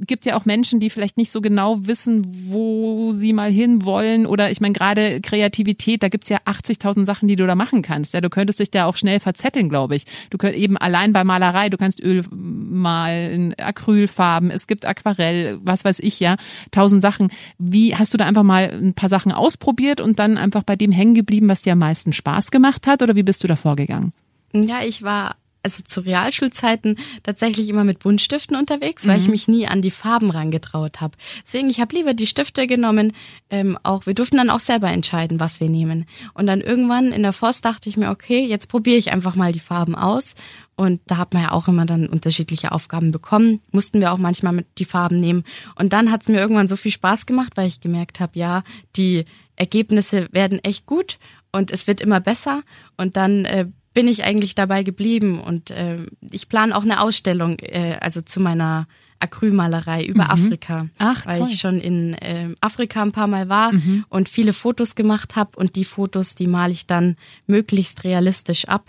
gibt 0.00 0.24
ja 0.24 0.36
auch 0.36 0.44
Menschen, 0.44 0.78
die 0.78 0.90
vielleicht 0.90 1.16
nicht 1.16 1.32
so 1.32 1.40
genau 1.40 1.86
wissen, 1.86 2.24
wo 2.48 3.10
sie 3.12 3.32
mal 3.32 3.50
hin 3.50 3.84
wollen. 3.84 4.26
Oder 4.26 4.50
ich 4.50 4.60
meine, 4.60 4.72
gerade 4.72 5.20
Kreativität, 5.20 6.02
da 6.02 6.08
gibt's 6.08 6.28
ja 6.28 6.38
80.000 6.46 7.04
Sachen, 7.04 7.26
die 7.26 7.36
du 7.36 7.46
da 7.46 7.54
machen 7.54 7.82
kannst. 7.82 8.14
Ja, 8.14 8.20
du 8.20 8.30
könntest 8.30 8.60
dich 8.60 8.70
da 8.70 8.86
auch 8.86 8.96
schnell 8.96 9.18
verzetteln, 9.18 9.68
glaube 9.68 9.96
ich. 9.96 10.04
Du 10.30 10.38
könntest 10.38 10.62
eben 10.62 10.76
allein 10.76 11.12
bei 11.12 11.24
Malerei, 11.24 11.68
du 11.68 11.76
kannst 11.76 12.02
Öl 12.02 12.24
malen, 12.30 13.54
Acrylfarben, 13.58 14.50
es 14.50 14.66
gibt 14.66 14.86
Aquarell, 14.86 15.58
was 15.62 15.84
weiß 15.84 15.98
ich 15.98 16.20
ja, 16.20 16.36
tausend 16.70 17.02
Sachen. 17.02 17.30
Wie 17.58 17.96
hast 17.96 18.14
du 18.14 18.18
da 18.18 18.26
einfach 18.26 18.44
mal 18.44 18.70
ein 18.70 18.94
paar 18.94 19.08
Sachen 19.08 19.32
ausprobiert 19.32 20.00
und 20.00 20.18
dann 20.18 20.38
einfach 20.38 20.62
bei 20.62 20.76
dem 20.76 20.92
hängen 20.92 21.14
geblieben, 21.14 21.48
was 21.48 21.62
dir 21.62 21.72
am 21.72 21.80
meisten 21.80 22.12
Spaß 22.12 22.50
gemacht 22.50 22.86
hat? 22.86 23.02
Oder 23.02 23.16
wie 23.16 23.24
bist 23.24 23.42
du 23.42 23.48
da 23.48 23.56
vorgegangen? 23.56 24.12
Ja, 24.52 24.82
ich 24.84 25.02
war 25.02 25.36
also 25.68 25.84
zu 25.84 26.00
Realschulzeiten 26.00 26.98
tatsächlich 27.22 27.68
immer 27.68 27.84
mit 27.84 27.98
Buntstiften 27.98 28.56
unterwegs, 28.56 29.06
weil 29.06 29.18
mhm. 29.18 29.22
ich 29.24 29.28
mich 29.28 29.48
nie 29.48 29.66
an 29.66 29.82
die 29.82 29.90
Farben 29.90 30.30
rangetraut 30.30 31.00
habe. 31.00 31.16
Deswegen, 31.44 31.68
ich 31.70 31.80
habe 31.80 31.94
lieber 31.94 32.14
die 32.14 32.26
Stifte 32.26 32.66
genommen. 32.66 33.12
Ähm, 33.50 33.78
auch 33.82 34.06
wir 34.06 34.14
durften 34.14 34.36
dann 34.36 34.50
auch 34.50 34.60
selber 34.60 34.88
entscheiden, 34.90 35.40
was 35.40 35.60
wir 35.60 35.68
nehmen. 35.68 36.06
Und 36.34 36.46
dann 36.46 36.60
irgendwann 36.60 37.12
in 37.12 37.22
der 37.22 37.32
Forst 37.32 37.64
dachte 37.64 37.88
ich 37.88 37.96
mir, 37.96 38.10
okay, 38.10 38.46
jetzt 38.46 38.68
probiere 38.68 38.96
ich 38.96 39.12
einfach 39.12 39.34
mal 39.34 39.52
die 39.52 39.60
Farben 39.60 39.94
aus. 39.94 40.34
Und 40.76 41.00
da 41.06 41.16
hat 41.16 41.34
man 41.34 41.42
ja 41.42 41.52
auch 41.52 41.68
immer 41.68 41.86
dann 41.86 42.06
unterschiedliche 42.06 42.72
Aufgaben 42.72 43.10
bekommen. 43.10 43.60
Mussten 43.72 44.00
wir 44.00 44.12
auch 44.12 44.18
manchmal 44.18 44.52
mit 44.52 44.66
die 44.78 44.84
Farben 44.84 45.18
nehmen. 45.18 45.44
Und 45.74 45.92
dann 45.92 46.10
hat 46.10 46.22
es 46.22 46.28
mir 46.28 46.38
irgendwann 46.38 46.68
so 46.68 46.76
viel 46.76 46.92
Spaß 46.92 47.26
gemacht, 47.26 47.52
weil 47.56 47.66
ich 47.66 47.80
gemerkt 47.80 48.20
habe, 48.20 48.38
ja, 48.38 48.62
die 48.96 49.24
Ergebnisse 49.56 50.28
werden 50.30 50.60
echt 50.62 50.86
gut 50.86 51.18
und 51.50 51.70
es 51.72 51.86
wird 51.86 52.00
immer 52.00 52.20
besser. 52.20 52.62
Und 52.96 53.16
dann 53.16 53.44
äh, 53.44 53.66
bin 53.94 54.08
ich 54.08 54.24
eigentlich 54.24 54.54
dabei 54.54 54.82
geblieben 54.82 55.40
und 55.40 55.70
äh, 55.70 55.98
ich 56.30 56.48
plane 56.48 56.76
auch 56.76 56.82
eine 56.82 57.00
Ausstellung, 57.00 57.58
äh, 57.60 57.96
also 58.00 58.20
zu 58.20 58.40
meiner 58.40 58.86
Acrylmalerei 59.20 60.04
über 60.04 60.24
mhm. 60.24 60.30
Afrika, 60.30 60.88
Ach, 60.98 61.26
weil 61.26 61.38
toll. 61.38 61.48
ich 61.50 61.58
schon 61.58 61.80
in 61.80 62.14
äh, 62.14 62.54
Afrika 62.60 63.02
ein 63.02 63.12
paar 63.12 63.26
Mal 63.26 63.48
war 63.48 63.72
mhm. 63.72 64.04
und 64.08 64.28
viele 64.28 64.52
Fotos 64.52 64.94
gemacht 64.94 65.34
habe 65.34 65.56
und 65.56 65.74
die 65.74 65.84
Fotos, 65.84 66.34
die 66.34 66.46
male 66.46 66.72
ich 66.72 66.86
dann 66.86 67.16
möglichst 67.46 68.04
realistisch 68.04 68.66
ab 68.66 68.88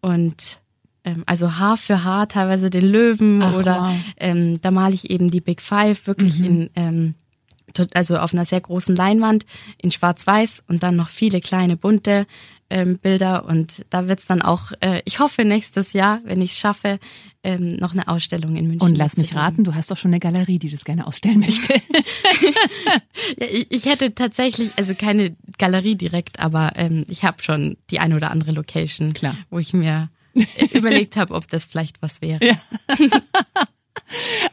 und 0.00 0.60
ähm, 1.04 1.22
also 1.26 1.56
Haar 1.56 1.78
für 1.78 2.04
Haar, 2.04 2.28
teilweise 2.28 2.68
den 2.68 2.84
Löwen 2.84 3.40
Ach, 3.42 3.54
oder 3.54 3.80
wow. 3.80 3.96
ähm, 4.18 4.60
da 4.60 4.70
male 4.70 4.94
ich 4.94 5.10
eben 5.10 5.30
die 5.30 5.40
Big 5.40 5.62
Five 5.62 6.06
wirklich 6.06 6.40
Mhm. 6.40 6.44
in 6.44 6.70
ähm, 6.76 7.14
also 7.94 8.18
auf 8.18 8.34
einer 8.34 8.44
sehr 8.44 8.60
großen 8.60 8.96
Leinwand 8.96 9.46
in 9.78 9.92
Schwarz-Weiß 9.92 10.64
und 10.66 10.82
dann 10.82 10.96
noch 10.96 11.08
viele 11.08 11.40
kleine 11.40 11.76
bunte 11.76 12.26
ähm, 12.70 12.98
Bilder 12.98 13.44
und 13.44 13.84
da 13.90 14.08
wird's 14.08 14.26
dann 14.26 14.42
auch, 14.42 14.72
äh, 14.80 15.02
ich 15.04 15.18
hoffe 15.18 15.44
nächstes 15.44 15.92
Jahr, 15.92 16.20
wenn 16.24 16.40
ich 16.40 16.52
es 16.52 16.58
schaffe, 16.58 16.98
ähm, 17.42 17.76
noch 17.76 17.92
eine 17.92 18.08
Ausstellung 18.08 18.56
in 18.56 18.66
München. 18.68 18.88
Und 18.88 18.96
lass 18.96 19.16
mich 19.16 19.34
raten, 19.34 19.64
du 19.64 19.74
hast 19.74 19.90
doch 19.90 19.96
schon 19.96 20.10
eine 20.10 20.20
Galerie, 20.20 20.58
die 20.58 20.70
das 20.70 20.84
gerne 20.84 21.06
ausstellen 21.06 21.40
möchte. 21.40 21.74
Ja, 23.38 23.46
ich, 23.46 23.70
ich 23.70 23.84
hätte 23.86 24.14
tatsächlich, 24.14 24.70
also 24.76 24.94
keine 24.94 25.36
Galerie 25.58 25.94
direkt, 25.94 26.40
aber 26.40 26.72
ähm, 26.76 27.04
ich 27.08 27.22
habe 27.22 27.42
schon 27.42 27.76
die 27.90 28.00
eine 28.00 28.16
oder 28.16 28.30
andere 28.30 28.52
Location, 28.52 29.12
Klar. 29.12 29.36
wo 29.50 29.58
ich 29.58 29.72
mir 29.72 30.08
überlegt 30.72 31.16
habe, 31.16 31.34
ob 31.34 31.48
das 31.48 31.64
vielleicht 31.64 32.02
was 32.02 32.20
wäre. 32.22 32.44
Ja. 32.44 32.56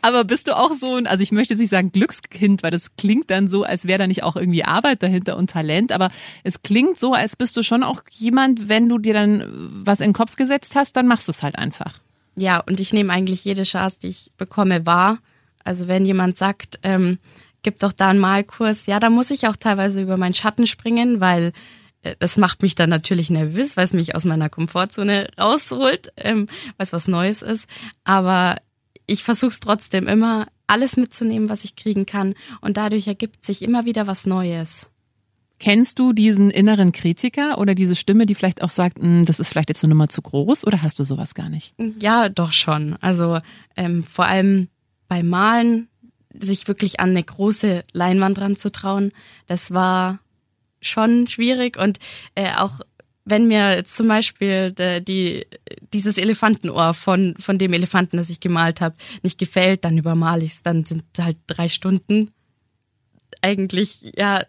Aber 0.01 0.23
bist 0.23 0.47
du 0.47 0.55
auch 0.55 0.73
so 0.73 0.95
ein, 0.95 1.07
also 1.07 1.23
ich 1.23 1.31
möchte 1.31 1.53
jetzt 1.53 1.61
nicht 1.61 1.69
sagen 1.69 1.91
Glückskind, 1.91 2.63
weil 2.63 2.71
das 2.71 2.95
klingt 2.95 3.29
dann 3.31 3.47
so, 3.47 3.63
als 3.63 3.85
wäre 3.85 3.99
da 3.99 4.07
nicht 4.07 4.23
auch 4.23 4.35
irgendwie 4.35 4.63
Arbeit 4.63 5.03
dahinter 5.03 5.37
und 5.37 5.49
Talent, 5.49 5.91
aber 5.91 6.09
es 6.43 6.61
klingt 6.61 6.97
so, 6.97 7.13
als 7.13 7.35
bist 7.35 7.57
du 7.57 7.63
schon 7.63 7.83
auch 7.83 8.01
jemand, 8.11 8.69
wenn 8.69 8.89
du 8.89 8.97
dir 8.97 9.13
dann 9.13 9.83
was 9.85 9.99
in 9.99 10.09
den 10.09 10.13
Kopf 10.13 10.35
gesetzt 10.35 10.75
hast, 10.75 10.95
dann 10.95 11.07
machst 11.07 11.27
du 11.27 11.31
es 11.31 11.43
halt 11.43 11.57
einfach. 11.57 11.99
Ja, 12.35 12.59
und 12.59 12.79
ich 12.79 12.93
nehme 12.93 13.11
eigentlich 13.11 13.43
jede 13.45 13.63
Chance, 13.63 13.97
die 14.01 14.07
ich 14.07 14.31
bekomme, 14.37 14.85
wahr. 14.85 15.17
Also 15.63 15.87
wenn 15.87 16.05
jemand 16.05 16.37
sagt, 16.37 16.79
ähm, 16.83 17.17
gibt 17.63 17.83
doch 17.83 17.91
da 17.91 18.09
einen 18.09 18.19
Malkurs, 18.19 18.85
ja, 18.85 18.99
da 18.99 19.09
muss 19.09 19.31
ich 19.31 19.47
auch 19.47 19.55
teilweise 19.55 20.01
über 20.01 20.17
meinen 20.17 20.35
Schatten 20.35 20.67
springen, 20.67 21.19
weil 21.19 21.51
äh, 22.03 22.15
das 22.19 22.37
macht 22.37 22.61
mich 22.61 22.75
dann 22.75 22.89
natürlich 22.89 23.29
nervös, 23.29 23.75
weil 23.75 23.85
es 23.85 23.93
mich 23.93 24.15
aus 24.15 24.25
meiner 24.25 24.49
Komfortzone 24.49 25.29
rausholt, 25.39 26.11
ähm, 26.17 26.47
weil 26.77 26.85
es 26.85 26.93
was 26.93 27.07
Neues 27.07 27.41
ist. 27.41 27.67
Aber 28.03 28.57
ich 29.07 29.23
versuche 29.23 29.51
es 29.51 29.59
trotzdem 29.59 30.07
immer, 30.07 30.47
alles 30.67 30.97
mitzunehmen, 30.97 31.49
was 31.49 31.63
ich 31.63 31.75
kriegen 31.75 32.05
kann. 32.05 32.35
Und 32.61 32.77
dadurch 32.77 33.07
ergibt 33.07 33.43
sich 33.43 33.61
immer 33.61 33.85
wieder 33.85 34.05
was 34.05 34.25
Neues. 34.25 34.87
Kennst 35.59 35.97
du 35.97 36.13
diesen 36.13 36.51
inneren 36.51 36.91
Kritiker 36.91 37.57
oder 37.57 37.73
diese 37.73 37.95
Stimme, 37.95 38.27
die 38.27 38.35
vielleicht 38.35 38.61
auch 38.61 38.69
sagt, 38.69 38.99
"Hm, 38.99 39.25
das 39.25 39.39
ist 39.39 39.49
vielleicht 39.49 39.69
jetzt 39.69 39.83
eine 39.83 39.91
Nummer 39.93 40.07
zu 40.07 40.21
groß 40.21 40.67
oder 40.67 40.83
hast 40.83 40.99
du 40.99 41.03
sowas 41.03 41.33
gar 41.33 41.49
nicht? 41.49 41.73
Ja, 41.99 42.29
doch 42.29 42.51
schon. 42.51 42.95
Also 43.01 43.39
ähm, 43.75 44.03
vor 44.03 44.25
allem 44.25 44.67
beim 45.07 45.27
Malen, 45.27 45.87
sich 46.39 46.67
wirklich 46.67 46.99
an 46.99 47.11
eine 47.11 47.23
große 47.23 47.81
Leinwand 47.93 48.39
ranzutrauen, 48.39 49.11
das 49.47 49.71
war 49.71 50.19
schon 50.79 51.27
schwierig 51.27 51.77
und 51.77 51.97
äh, 52.35 52.53
auch 52.55 52.81
wenn 53.29 53.47
mir 53.47 53.83
zum 53.83 54.07
Beispiel 54.07 54.71
de, 54.71 55.01
die, 55.01 55.45
dieses 55.93 56.17
Elefantenohr 56.17 56.93
von, 56.93 57.35
von 57.39 57.57
dem 57.57 57.73
Elefanten, 57.73 58.17
das 58.17 58.29
ich 58.29 58.39
gemalt 58.39 58.79
habe, 58.79 58.95
nicht 59.21 59.37
gefällt, 59.37 59.83
dann 59.83 59.97
übermale 59.97 60.45
ich 60.45 60.53
es. 60.53 60.63
Dann 60.63 60.85
sind 60.85 61.03
halt 61.19 61.37
drei 61.45 61.67
Stunden 61.67 62.31
eigentlich 63.41 64.13
ja 64.15 64.43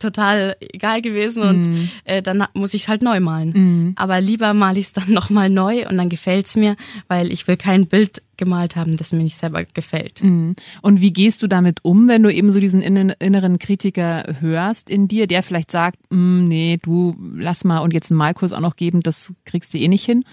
total 0.00 0.56
egal 0.60 1.00
gewesen 1.02 1.42
und 1.42 1.60
Mhm. 1.68 1.88
äh, 2.04 2.22
dann 2.22 2.44
muss 2.54 2.74
ich 2.74 2.82
es 2.82 2.88
halt 2.88 3.02
neu 3.02 3.20
malen. 3.20 3.92
Aber 3.96 4.20
lieber 4.20 4.52
male 4.54 4.78
ich 4.80 4.86
es 4.86 4.92
dann 4.92 5.10
nochmal 5.12 5.48
neu 5.50 5.86
und 5.88 5.96
dann 5.96 6.08
gefällt's 6.08 6.56
mir, 6.56 6.76
weil 7.08 7.30
ich 7.32 7.46
will 7.46 7.56
kein 7.56 7.86
Bild 7.86 8.22
gemalt 8.36 8.74
haben, 8.74 8.96
das 8.96 9.12
mir 9.12 9.22
nicht 9.22 9.36
selber 9.36 9.64
gefällt. 9.64 10.24
Mhm. 10.24 10.56
Und 10.80 11.00
wie 11.02 11.12
gehst 11.12 11.42
du 11.42 11.46
damit 11.46 11.80
um, 11.84 12.08
wenn 12.08 12.22
du 12.22 12.32
eben 12.32 12.50
so 12.50 12.58
diesen 12.58 12.80
inneren 12.80 13.58
Kritiker 13.58 14.24
hörst 14.40 14.88
in 14.88 15.08
dir, 15.08 15.26
der 15.26 15.42
vielleicht 15.42 15.70
sagt, 15.70 15.98
"Mm, 16.10 16.44
nee, 16.48 16.78
du 16.82 17.14
lass 17.36 17.64
mal 17.64 17.80
und 17.80 17.92
jetzt 17.92 18.10
einen 18.10 18.18
Malkurs 18.18 18.52
auch 18.54 18.60
noch 18.60 18.76
geben, 18.76 19.00
das 19.02 19.34
kriegst 19.44 19.74
du 19.74 19.78
eh 19.78 19.88
nicht 19.88 20.04
hin? 20.06 20.24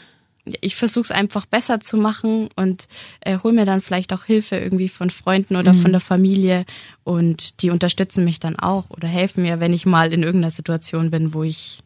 Ich 0.62 0.76
versuche 0.76 1.06
es 1.06 1.12
einfach 1.12 1.46
besser 1.46 1.80
zu 1.80 1.98
machen 1.98 2.50
und 2.56 2.88
äh, 3.22 3.38
hol 3.44 3.52
mir 3.54 3.66
dann 3.66 3.82
vielleicht 3.82 4.14
auch 4.14 4.24
Hilfe 4.24 4.58
irgendwie 4.58 4.90
von 4.90 5.10
Freunden 5.10 5.56
oder 5.56 5.74
von 5.74 5.92
der 5.92 6.02
Familie 6.02 6.66
und 7.04 7.62
die 7.62 7.70
unterstützen 7.70 8.24
mich 8.24 8.40
dann 8.40 8.58
auch 8.58 8.90
oder 8.90 9.08
helfen 9.08 9.44
mir, 9.44 9.60
wenn 9.60 9.74
ich 9.74 9.86
mal 9.86 10.14
in 10.14 10.24
irgendeiner 10.24 10.52
Situation 10.52 11.12
bin, 11.12 11.34
wo 11.34 11.44
ich 11.44 11.80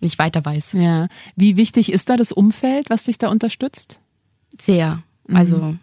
nicht 0.00 0.18
weiter 0.18 0.44
weiß. 0.44 0.72
Ja. 0.72 1.08
Wie 1.36 1.56
wichtig 1.56 1.92
ist 1.92 2.10
da 2.10 2.16
das 2.16 2.32
Umfeld, 2.32 2.90
was 2.90 3.04
dich 3.04 3.18
da 3.18 3.28
unterstützt? 3.28 4.00
Sehr. 4.60 5.02
Also 5.32 5.76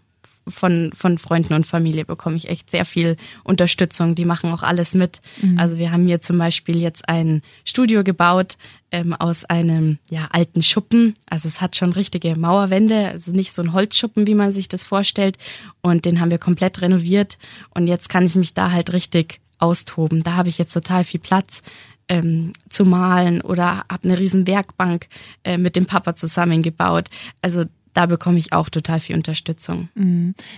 von, 0.47 0.91
von 0.93 1.17
Freunden 1.17 1.53
und 1.53 1.65
Familie 1.65 2.05
bekomme 2.05 2.35
ich 2.35 2.49
echt 2.49 2.69
sehr 2.69 2.85
viel 2.85 3.17
Unterstützung. 3.43 4.15
Die 4.15 4.25
machen 4.25 4.51
auch 4.51 4.63
alles 4.63 4.93
mit. 4.93 5.21
Also 5.57 5.77
wir 5.77 5.91
haben 5.91 6.03
hier 6.05 6.21
zum 6.21 6.37
Beispiel 6.37 6.77
jetzt 6.77 7.07
ein 7.07 7.41
Studio 7.65 8.03
gebaut 8.03 8.57
ähm, 8.91 9.13
aus 9.13 9.45
einem 9.45 9.97
ja, 10.09 10.27
alten 10.31 10.61
Schuppen. 10.61 11.15
Also 11.29 11.47
es 11.47 11.61
hat 11.61 11.75
schon 11.75 11.93
richtige 11.93 12.37
Mauerwände, 12.37 13.09
also 13.09 13.31
nicht 13.31 13.53
so 13.53 13.61
ein 13.61 13.73
Holzschuppen, 13.73 14.27
wie 14.27 14.35
man 14.35 14.51
sich 14.51 14.67
das 14.67 14.83
vorstellt. 14.83 15.37
Und 15.81 16.05
den 16.05 16.19
haben 16.19 16.31
wir 16.31 16.37
komplett 16.37 16.81
renoviert. 16.81 17.37
Und 17.73 17.87
jetzt 17.87 18.09
kann 18.09 18.25
ich 18.25 18.35
mich 18.35 18.53
da 18.53 18.71
halt 18.71 18.93
richtig 18.93 19.39
austoben. 19.57 20.23
Da 20.23 20.33
habe 20.33 20.49
ich 20.49 20.57
jetzt 20.57 20.73
total 20.73 21.03
viel 21.03 21.19
Platz 21.19 21.63
ähm, 22.07 22.53
zu 22.69 22.85
malen 22.85 23.41
oder 23.41 23.85
habe 23.89 24.03
eine 24.03 24.19
riesen 24.19 24.45
Werkbank 24.45 25.07
äh, 25.43 25.57
mit 25.57 25.75
dem 25.75 25.85
Papa 25.85 26.15
zusammengebaut. 26.15 27.09
Also 27.41 27.65
da 27.93 28.05
bekomme 28.05 28.39
ich 28.39 28.53
auch 28.53 28.69
total 28.69 28.99
viel 28.99 29.15
Unterstützung. 29.15 29.89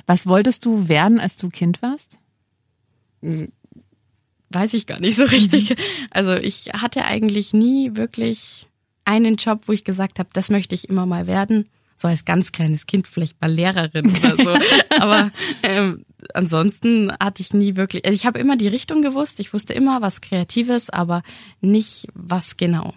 Was 0.08 0.28
wolltest 0.28 0.65
du 0.65 0.88
werden, 0.88 1.19
als 1.19 1.38
du 1.38 1.50
Kind 1.50 1.82
warst? 1.82 2.17
Weiß 4.50 4.74
ich 4.74 4.88
gar 4.88 5.00
nicht 5.00 5.17
so 5.17 5.24
richtig. 5.26 5.76
Also 6.12 6.34
ich 6.34 6.71
hatte 6.74 7.06
eigentlich 7.06 7.54
nie 7.54 7.95
wirklich 7.95 8.67
einen 9.04 9.36
Job, 9.36 9.63
wo 9.67 9.74
ich 9.74 9.84
gesagt 9.84 10.19
habe, 10.19 10.30
das 10.34 10.50
möchte 10.50 10.76
ich 10.76 10.89
immer 10.89 11.06
mal 11.06 11.28
werden. 11.28 11.69
So 11.98 12.10
als 12.10 12.26
ganz 12.26 12.52
kleines 12.52 12.88
Kind 12.88 13.08
vielleicht 13.08 13.39
mal 13.41 13.52
Lehrerin 13.52 14.13
oder 14.17 14.36
so. 14.36 14.58
Aber 15.00 15.32
ähm, 15.63 16.06
ansonsten 16.34 17.12
hatte 17.21 17.41
ich 17.41 17.54
nie 17.54 17.78
wirklich. 17.78 18.06
Also 18.06 18.15
ich 18.15 18.26
habe 18.26 18.39
immer 18.39 18.58
die 18.58 18.67
Richtung 18.67 19.02
gewusst. 19.02 19.39
Ich 19.39 19.54
wusste 19.54 19.74
immer 19.74 20.02
was 20.02 20.19
Kreatives, 20.19 20.89
aber 20.89 21.21
nicht 21.62 22.08
was 22.13 22.58
genau. 22.58 22.93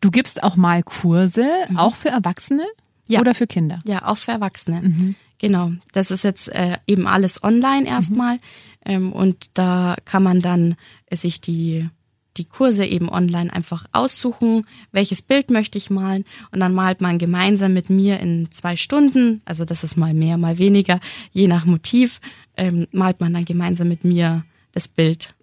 Du 0.00 0.10
gibst 0.10 0.42
auch 0.42 0.56
mal 0.56 0.82
Kurse, 0.82 1.46
auch 1.76 1.94
für 1.94 2.08
Erwachsene 2.08 2.64
Ja. 3.08 3.20
oder 3.20 3.34
für 3.34 3.46
Kinder? 3.46 3.78
Ja, 3.86 4.06
auch 4.06 4.18
für 4.18 4.32
Erwachsene. 4.32 5.14
Genau. 5.38 5.72
Das 5.92 6.10
ist 6.10 6.24
jetzt 6.24 6.48
äh, 6.48 6.78
eben 6.86 7.06
alles 7.06 7.42
online 7.42 7.88
erstmal. 7.88 8.38
Ähm, 8.84 9.12
und 9.12 9.46
da 9.54 9.96
kann 10.04 10.22
man 10.22 10.40
dann 10.40 10.76
äh, 11.06 11.16
sich 11.16 11.40
die, 11.40 11.88
die 12.36 12.44
Kurse 12.44 12.84
eben 12.84 13.08
online 13.08 13.52
einfach 13.52 13.86
aussuchen, 13.92 14.62
welches 14.92 15.22
Bild 15.22 15.50
möchte 15.50 15.78
ich 15.78 15.90
malen. 15.90 16.24
Und 16.50 16.60
dann 16.60 16.74
malt 16.74 17.00
man 17.00 17.18
gemeinsam 17.18 17.72
mit 17.72 17.90
mir 17.90 18.20
in 18.20 18.48
zwei 18.50 18.76
Stunden, 18.76 19.42
also 19.44 19.64
das 19.64 19.84
ist 19.84 19.96
mal 19.96 20.14
mehr, 20.14 20.38
mal 20.38 20.58
weniger, 20.58 21.00
je 21.32 21.46
nach 21.46 21.64
Motiv, 21.64 22.20
ähm, 22.56 22.86
malt 22.92 23.20
man 23.20 23.32
dann 23.32 23.44
gemeinsam 23.44 23.88
mit 23.88 24.04
mir 24.04 24.44
das 24.72 24.88
Bild. 24.88 25.34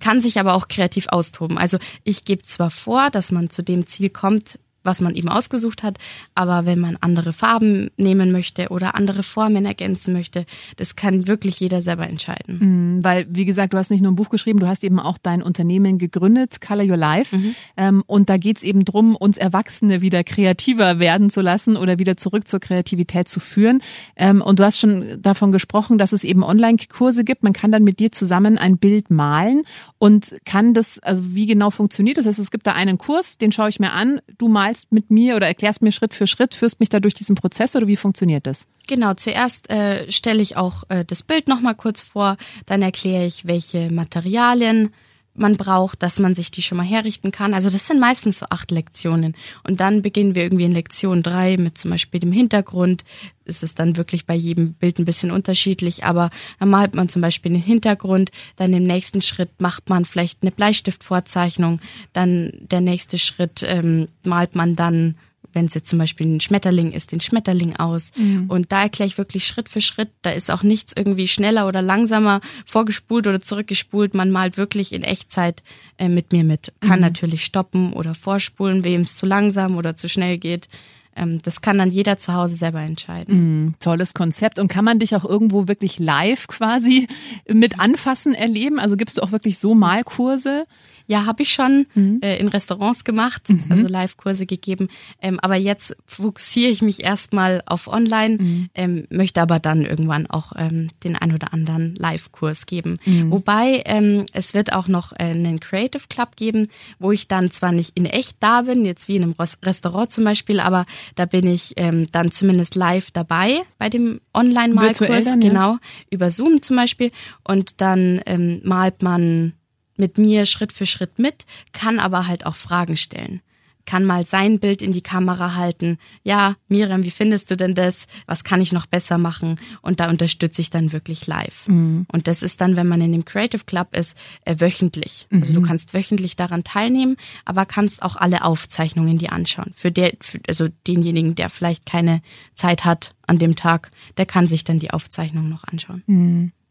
Kann 0.00 0.20
sich 0.20 0.40
aber 0.40 0.54
auch 0.54 0.68
kreativ 0.68 1.06
austoben. 1.08 1.56
Also 1.56 1.78
ich 2.04 2.24
gebe 2.24 2.42
zwar 2.42 2.70
vor, 2.70 3.10
dass 3.10 3.30
man 3.30 3.48
zu 3.48 3.62
dem 3.62 3.86
Ziel 3.86 4.10
kommt, 4.10 4.58
was 4.84 5.00
man 5.00 5.14
eben 5.14 5.28
ausgesucht 5.28 5.82
hat. 5.82 5.98
Aber 6.34 6.66
wenn 6.66 6.78
man 6.78 6.96
andere 7.00 7.32
Farben 7.32 7.90
nehmen 7.96 8.32
möchte 8.32 8.68
oder 8.68 8.94
andere 8.94 9.22
Formen 9.22 9.64
ergänzen 9.64 10.12
möchte, 10.12 10.46
das 10.76 10.96
kann 10.96 11.26
wirklich 11.26 11.60
jeder 11.60 11.82
selber 11.82 12.08
entscheiden. 12.08 12.58
Mhm, 12.60 13.04
Weil, 13.04 13.26
wie 13.30 13.44
gesagt, 13.44 13.74
du 13.74 13.78
hast 13.78 13.90
nicht 13.90 14.02
nur 14.02 14.12
ein 14.12 14.16
Buch 14.16 14.30
geschrieben, 14.30 14.58
du 14.58 14.66
hast 14.66 14.84
eben 14.84 14.98
auch 14.98 15.18
dein 15.18 15.42
Unternehmen 15.42 15.98
gegründet, 15.98 16.60
Color 16.60 16.84
Your 16.84 16.96
Life. 16.96 17.36
Ähm, 17.76 18.02
und 18.06 18.28
da 18.28 18.36
geht's 18.36 18.62
eben 18.62 18.84
drum, 18.84 19.16
uns 19.16 19.38
Erwachsene 19.38 20.02
wieder 20.02 20.24
kreativer 20.24 20.98
werden 20.98 21.30
zu 21.30 21.40
lassen 21.40 21.76
oder 21.76 21.98
wieder 21.98 22.16
zurück 22.16 22.46
zur 22.48 22.60
Kreativität 22.60 23.28
zu 23.28 23.40
führen. 23.40 23.82
Ähm, 24.16 24.42
und 24.42 24.58
du 24.58 24.64
hast 24.64 24.78
schon 24.78 25.20
davon 25.20 25.52
gesprochen, 25.52 25.98
dass 25.98 26.12
es 26.12 26.24
eben 26.24 26.42
Online-Kurse 26.42 27.24
gibt. 27.24 27.42
Man 27.42 27.52
kann 27.52 27.72
dann 27.72 27.84
mit 27.84 27.98
dir 27.98 28.12
zusammen 28.12 28.58
ein 28.58 28.78
Bild 28.78 29.10
malen 29.10 29.62
und 29.98 30.34
kann 30.44 30.74
das, 30.74 30.98
also 30.98 31.34
wie 31.34 31.46
genau 31.46 31.70
funktioniert 31.70 32.18
das? 32.18 32.24
Das 32.24 32.32
heißt, 32.38 32.44
es 32.46 32.50
gibt 32.50 32.66
da 32.66 32.72
einen 32.72 32.98
Kurs, 32.98 33.38
den 33.38 33.52
schaue 33.52 33.68
ich 33.68 33.80
mir 33.80 33.92
an, 33.92 34.20
du 34.38 34.48
malst 34.48 34.71
mit 34.90 35.10
mir 35.10 35.36
oder 35.36 35.46
erklärst 35.46 35.82
mir 35.82 35.92
Schritt 35.92 36.14
für 36.14 36.26
Schritt, 36.26 36.54
führst 36.54 36.80
mich 36.80 36.88
da 36.88 37.00
durch 37.00 37.14
diesen 37.14 37.36
Prozess 37.36 37.76
oder 37.76 37.86
wie 37.86 37.96
funktioniert 37.96 38.46
das? 38.46 38.66
Genau, 38.86 39.14
zuerst 39.14 39.70
äh, 39.70 40.10
stelle 40.10 40.42
ich 40.42 40.56
auch 40.56 40.84
äh, 40.88 41.04
das 41.04 41.22
Bild 41.22 41.48
nochmal 41.48 41.74
kurz 41.74 42.00
vor, 42.00 42.36
dann 42.66 42.82
erkläre 42.82 43.26
ich, 43.26 43.46
welche 43.46 43.92
Materialien 43.92 44.90
man 45.34 45.56
braucht, 45.56 46.02
dass 46.02 46.18
man 46.18 46.34
sich 46.34 46.50
die 46.50 46.62
schon 46.62 46.78
mal 46.78 46.86
herrichten 46.86 47.30
kann. 47.30 47.54
Also 47.54 47.70
das 47.70 47.86
sind 47.86 48.00
meistens 48.00 48.40
so 48.40 48.46
acht 48.50 48.70
Lektionen. 48.70 49.34
Und 49.64 49.80
dann 49.80 50.02
beginnen 50.02 50.34
wir 50.34 50.42
irgendwie 50.42 50.64
in 50.64 50.72
Lektion 50.72 51.22
drei 51.22 51.56
mit 51.56 51.78
zum 51.78 51.90
Beispiel 51.90 52.20
dem 52.20 52.32
Hintergrund. 52.32 53.04
Es 53.44 53.62
ist 53.62 53.78
dann 53.78 53.96
wirklich 53.96 54.26
bei 54.26 54.34
jedem 54.34 54.74
Bild 54.74 54.98
ein 54.98 55.04
bisschen 55.04 55.30
unterschiedlich, 55.30 56.04
aber 56.04 56.30
dann 56.58 56.70
malt 56.70 56.94
man 56.94 57.08
zum 57.08 57.22
Beispiel 57.22 57.52
den 57.52 57.62
Hintergrund, 57.62 58.30
dann 58.56 58.72
im 58.72 58.84
nächsten 58.84 59.22
Schritt 59.22 59.60
macht 59.60 59.88
man 59.88 60.04
vielleicht 60.04 60.42
eine 60.42 60.52
Bleistiftvorzeichnung, 60.52 61.80
dann 62.12 62.52
der 62.70 62.80
nächste 62.80 63.18
Schritt 63.18 63.64
ähm, 63.66 64.08
malt 64.22 64.54
man 64.54 64.76
dann 64.76 65.16
wenn 65.52 65.66
es 65.66 65.74
jetzt 65.74 65.88
zum 65.88 65.98
Beispiel 65.98 66.26
ein 66.26 66.40
Schmetterling 66.40 66.92
ist, 66.92 67.12
den 67.12 67.20
Schmetterling 67.20 67.76
aus. 67.76 68.10
Und 68.48 68.72
da 68.72 68.82
erkläre 68.82 69.06
ich 69.06 69.18
wirklich 69.18 69.46
Schritt 69.46 69.68
für 69.68 69.80
Schritt. 69.80 70.10
Da 70.22 70.30
ist 70.30 70.50
auch 70.50 70.62
nichts 70.62 70.92
irgendwie 70.96 71.28
schneller 71.28 71.66
oder 71.68 71.82
langsamer 71.82 72.40
vorgespult 72.64 73.26
oder 73.26 73.40
zurückgespult. 73.40 74.14
Man 74.14 74.30
malt 74.30 74.56
wirklich 74.56 74.92
in 74.92 75.02
Echtzeit 75.02 75.62
äh, 75.98 76.08
mit 76.08 76.32
mir 76.32 76.44
mit. 76.44 76.72
Kann 76.80 77.00
natürlich 77.00 77.44
stoppen 77.44 77.92
oder 77.92 78.14
vorspulen, 78.14 78.84
wem 78.84 79.02
es 79.02 79.16
zu 79.16 79.26
langsam 79.26 79.76
oder 79.76 79.96
zu 79.96 80.08
schnell 80.08 80.38
geht. 80.38 80.68
Ähm, 81.14 81.40
das 81.42 81.60
kann 81.60 81.78
dann 81.78 81.90
jeder 81.90 82.18
zu 82.18 82.32
Hause 82.32 82.54
selber 82.54 82.80
entscheiden. 82.80 83.74
Tolles 83.80 84.14
Konzept. 84.14 84.58
Und 84.58 84.68
kann 84.68 84.84
man 84.84 84.98
dich 84.98 85.14
auch 85.14 85.24
irgendwo 85.24 85.68
wirklich 85.68 85.98
live 85.98 86.46
quasi 86.46 87.08
mit 87.46 87.80
anfassen 87.80 88.34
erleben? 88.34 88.78
Also 88.78 88.96
gibst 88.96 89.18
du 89.18 89.22
auch 89.22 89.32
wirklich 89.32 89.58
so 89.58 89.74
Malkurse? 89.74 90.64
Ja, 91.06 91.26
habe 91.26 91.42
ich 91.42 91.52
schon 91.52 91.86
äh, 92.22 92.38
in 92.38 92.48
Restaurants 92.48 93.04
gemacht, 93.04 93.42
also 93.68 93.86
Live-Kurse 93.86 94.46
gegeben. 94.46 94.88
Ähm, 95.20 95.38
aber 95.40 95.56
jetzt 95.56 95.96
fokussiere 96.06 96.70
ich 96.70 96.82
mich 96.82 97.02
erstmal 97.02 97.62
auf 97.66 97.88
Online, 97.88 98.68
ähm, 98.74 99.06
möchte 99.10 99.40
aber 99.40 99.58
dann 99.58 99.82
irgendwann 99.84 100.26
auch 100.26 100.52
ähm, 100.56 100.90
den 101.04 101.16
ein 101.16 101.32
oder 101.32 101.52
anderen 101.52 101.94
Live-Kurs 101.94 102.66
geben. 102.66 102.96
Wobei 103.04 103.82
ähm, 103.86 104.24
es 104.32 104.54
wird 104.54 104.72
auch 104.72 104.88
noch 104.88 105.12
äh, 105.12 105.24
einen 105.24 105.60
Creative 105.60 106.04
Club 106.08 106.36
geben, 106.36 106.68
wo 106.98 107.12
ich 107.12 107.28
dann 107.28 107.50
zwar 107.50 107.72
nicht 107.72 107.96
in 107.96 108.06
echt 108.06 108.36
da 108.40 108.62
bin, 108.62 108.84
jetzt 108.84 109.08
wie 109.08 109.16
in 109.16 109.22
einem 109.22 109.34
Restaurant 109.62 110.10
zum 110.10 110.24
Beispiel, 110.24 110.60
aber 110.60 110.86
da 111.14 111.26
bin 111.26 111.46
ich 111.46 111.74
ähm, 111.76 112.06
dann 112.12 112.30
zumindest 112.30 112.74
live 112.74 113.10
dabei 113.10 113.62
bei 113.78 113.88
dem 113.88 114.20
Online-Malkurs, 114.34 115.24
dann, 115.24 115.42
ja. 115.42 115.48
genau, 115.48 115.78
über 116.10 116.30
Zoom 116.30 116.62
zum 116.62 116.76
Beispiel. 116.76 117.10
Und 117.44 117.80
dann 117.80 118.20
ähm, 118.26 118.60
malt 118.64 119.02
man 119.02 119.54
mit 119.96 120.18
mir 120.18 120.46
Schritt 120.46 120.72
für 120.72 120.86
Schritt 120.86 121.18
mit, 121.18 121.44
kann 121.72 121.98
aber 121.98 122.26
halt 122.26 122.46
auch 122.46 122.56
Fragen 122.56 122.96
stellen. 122.96 123.42
Kann 123.84 124.04
mal 124.04 124.24
sein 124.24 124.60
Bild 124.60 124.80
in 124.80 124.92
die 124.92 125.02
Kamera 125.02 125.56
halten. 125.56 125.98
Ja, 126.22 126.54
Miriam, 126.68 127.02
wie 127.02 127.10
findest 127.10 127.50
du 127.50 127.56
denn 127.56 127.74
das? 127.74 128.06
Was 128.26 128.44
kann 128.44 128.60
ich 128.60 128.72
noch 128.72 128.86
besser 128.86 129.18
machen? 129.18 129.58
Und 129.80 129.98
da 129.98 130.08
unterstütze 130.08 130.60
ich 130.60 130.70
dann 130.70 130.92
wirklich 130.92 131.26
live. 131.26 131.66
Und 132.12 132.28
das 132.28 132.42
ist 132.44 132.60
dann, 132.60 132.76
wenn 132.76 132.86
man 132.86 133.00
in 133.00 133.10
dem 133.10 133.24
Creative 133.24 133.64
Club 133.64 133.96
ist, 133.96 134.16
äh, 134.44 134.54
wöchentlich. 134.60 135.26
Also 135.40 135.52
du 135.52 135.62
kannst 135.62 135.94
wöchentlich 135.94 136.36
daran 136.36 136.62
teilnehmen, 136.62 137.16
aber 137.44 137.66
kannst 137.66 138.02
auch 138.02 138.14
alle 138.14 138.44
Aufzeichnungen 138.44 139.18
dir 139.18 139.32
anschauen. 139.32 139.72
Für 139.74 139.90
der, 139.90 140.12
für, 140.20 140.38
also 140.46 140.68
denjenigen, 140.86 141.34
der 141.34 141.50
vielleicht 141.50 141.84
keine 141.84 142.22
Zeit 142.54 142.84
hat 142.84 143.16
an 143.26 143.38
dem 143.38 143.56
Tag, 143.56 143.90
der 144.16 144.26
kann 144.26 144.46
sich 144.46 144.62
dann 144.62 144.78
die 144.78 144.92
Aufzeichnung 144.92 145.48
noch 145.48 145.64
anschauen. 145.64 146.04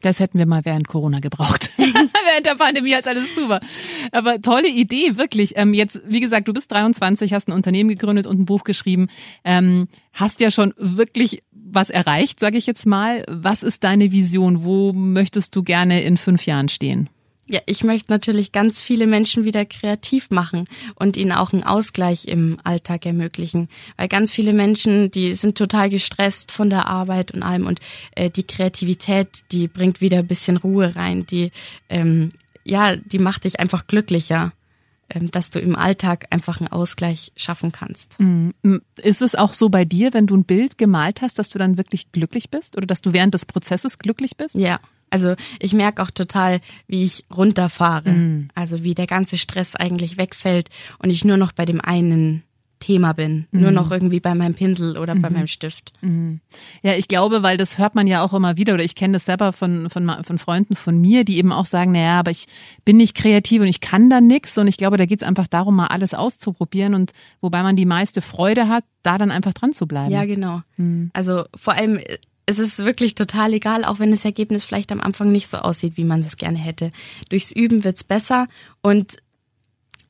Das 0.01 0.19
hätten 0.19 0.39
wir 0.39 0.47
mal 0.47 0.65
während 0.65 0.87
Corona 0.87 1.19
gebraucht. 1.19 1.69
während 2.43 2.45
der 2.45 2.63
Pandemie, 2.63 2.95
als 2.95 3.07
alles 3.07 3.33
zu 3.33 3.49
war. 3.49 3.59
Aber 4.11 4.39
tolle 4.41 4.69
Idee, 4.69 5.17
wirklich. 5.17 5.53
Ähm, 5.55 5.73
jetzt, 5.73 6.01
wie 6.05 6.19
gesagt, 6.19 6.47
du 6.47 6.53
bist 6.53 6.71
23, 6.71 7.33
hast 7.33 7.47
ein 7.47 7.53
Unternehmen 7.53 7.89
gegründet 7.89 8.27
und 8.27 8.39
ein 8.39 8.45
Buch 8.45 8.63
geschrieben. 8.63 9.07
Ähm, 9.43 9.87
hast 10.13 10.39
ja 10.39 10.51
schon 10.51 10.73
wirklich 10.77 11.43
was 11.51 11.89
erreicht, 11.89 12.39
sage 12.39 12.57
ich 12.57 12.65
jetzt 12.65 12.85
mal. 12.85 13.23
Was 13.27 13.63
ist 13.63 13.83
deine 13.83 14.11
Vision? 14.11 14.63
Wo 14.63 14.93
möchtest 14.93 15.55
du 15.55 15.63
gerne 15.63 16.01
in 16.03 16.17
fünf 16.17 16.45
Jahren 16.45 16.69
stehen? 16.69 17.09
Ja, 17.51 17.59
ich 17.65 17.83
möchte 17.83 18.13
natürlich 18.13 18.53
ganz 18.53 18.81
viele 18.81 19.07
Menschen 19.07 19.43
wieder 19.43 19.65
kreativ 19.65 20.29
machen 20.29 20.69
und 20.95 21.17
ihnen 21.17 21.33
auch 21.33 21.51
einen 21.51 21.63
Ausgleich 21.63 22.25
im 22.25 22.57
Alltag 22.63 23.05
ermöglichen. 23.05 23.67
Weil 23.97 24.07
ganz 24.07 24.31
viele 24.31 24.53
Menschen, 24.53 25.11
die 25.11 25.33
sind 25.33 25.57
total 25.57 25.89
gestresst 25.89 26.53
von 26.53 26.69
der 26.69 26.85
Arbeit 26.85 27.31
und 27.31 27.43
allem 27.43 27.67
und 27.67 27.81
äh, 28.15 28.29
die 28.29 28.47
Kreativität, 28.47 29.27
die 29.51 29.67
bringt 29.67 29.99
wieder 29.99 30.19
ein 30.19 30.27
bisschen 30.27 30.55
Ruhe 30.55 30.95
rein, 30.95 31.25
die 31.25 31.51
ähm, 31.89 32.31
ja, 32.63 32.95
die 32.95 33.19
macht 33.19 33.43
dich 33.43 33.59
einfach 33.59 33.85
glücklicher, 33.85 34.53
ähm, 35.09 35.29
dass 35.31 35.49
du 35.49 35.59
im 35.59 35.75
Alltag 35.75 36.27
einfach 36.29 36.61
einen 36.61 36.69
Ausgleich 36.69 37.33
schaffen 37.35 37.73
kannst. 37.73 38.17
Mhm. 38.19 38.53
Ist 38.95 39.21
es 39.21 39.35
auch 39.35 39.53
so 39.53 39.67
bei 39.67 39.83
dir, 39.83 40.13
wenn 40.13 40.27
du 40.27 40.37
ein 40.37 40.45
Bild 40.45 40.77
gemalt 40.77 41.21
hast, 41.21 41.37
dass 41.37 41.49
du 41.49 41.59
dann 41.59 41.75
wirklich 41.75 42.13
glücklich 42.13 42.49
bist 42.49 42.77
oder 42.77 42.87
dass 42.87 43.01
du 43.01 43.11
während 43.11 43.33
des 43.33 43.45
Prozesses 43.45 43.99
glücklich 43.99 44.37
bist? 44.37 44.55
Ja. 44.55 44.79
Also 45.11 45.35
ich 45.59 45.73
merke 45.73 46.01
auch 46.01 46.09
total, 46.09 46.59
wie 46.87 47.03
ich 47.03 47.25
runterfahre. 47.35 48.09
Mhm. 48.09 48.47
Also 48.55 48.83
wie 48.83 48.95
der 48.95 49.07
ganze 49.07 49.37
Stress 49.37 49.75
eigentlich 49.75 50.17
wegfällt 50.17 50.69
und 50.97 51.11
ich 51.11 51.23
nur 51.23 51.37
noch 51.37 51.51
bei 51.51 51.65
dem 51.65 51.81
einen 51.81 52.43
Thema 52.81 53.13
bin. 53.13 53.47
Mhm. 53.51 53.61
Nur 53.61 53.71
noch 53.71 53.91
irgendwie 53.91 54.19
bei 54.19 54.35
meinem 54.35 54.53
Pinsel 54.53 54.97
oder 54.97 55.15
mhm. 55.15 55.21
bei 55.21 55.29
meinem 55.29 55.47
Stift. 55.47 55.93
Mhm. 56.01 56.41
Ja, 56.81 56.95
ich 56.95 57.07
glaube, 57.07 57.43
weil 57.43 57.55
das 57.55 57.77
hört 57.77 57.95
man 57.95 58.07
ja 58.07 58.21
auch 58.23 58.33
immer 58.33 58.57
wieder 58.57 58.73
oder 58.73 58.83
ich 58.83 58.95
kenne 58.95 59.13
das 59.13 59.25
selber 59.25 59.53
von, 59.53 59.89
von, 59.89 60.11
von 60.23 60.37
Freunden 60.37 60.75
von 60.75 60.99
mir, 60.99 61.23
die 61.23 61.37
eben 61.37 61.53
auch 61.53 61.65
sagen, 61.65 61.93
naja, 61.93 62.19
aber 62.19 62.31
ich 62.31 62.47
bin 62.83 62.97
nicht 62.97 63.15
kreativ 63.15 63.61
und 63.61 63.67
ich 63.67 63.79
kann 63.79 64.09
da 64.09 64.19
nichts 64.19 64.57
und 64.57 64.67
ich 64.67 64.77
glaube, 64.77 64.97
da 64.97 65.05
geht 65.05 65.21
es 65.21 65.27
einfach 65.27 65.47
darum, 65.47 65.75
mal 65.77 65.87
alles 65.87 66.13
auszuprobieren 66.13 66.93
und 66.95 67.11
wobei 67.39 67.63
man 67.63 67.75
die 67.75 67.85
meiste 67.85 68.21
Freude 68.21 68.67
hat, 68.67 68.83
da 69.03 69.17
dann 69.17 69.31
einfach 69.31 69.53
dran 69.53 69.73
zu 69.73 69.87
bleiben. 69.87 70.11
Ja, 70.11 70.25
genau. 70.25 70.61
Mhm. 70.77 71.11
Also 71.13 71.43
vor 71.55 71.73
allem 71.73 71.99
es 72.45 72.59
ist 72.59 72.79
wirklich 72.79 73.15
total 73.15 73.53
egal, 73.53 73.85
auch 73.85 73.99
wenn 73.99 74.11
das 74.11 74.25
Ergebnis 74.25 74.63
vielleicht 74.65 74.91
am 74.91 75.01
Anfang 75.01 75.31
nicht 75.31 75.47
so 75.47 75.57
aussieht, 75.57 75.97
wie 75.97 76.03
man 76.03 76.21
es 76.21 76.37
gerne 76.37 76.57
hätte. 76.57 76.91
Durchs 77.29 77.51
Üben 77.51 77.83
wird's 77.83 78.03
besser 78.03 78.47
und 78.81 79.17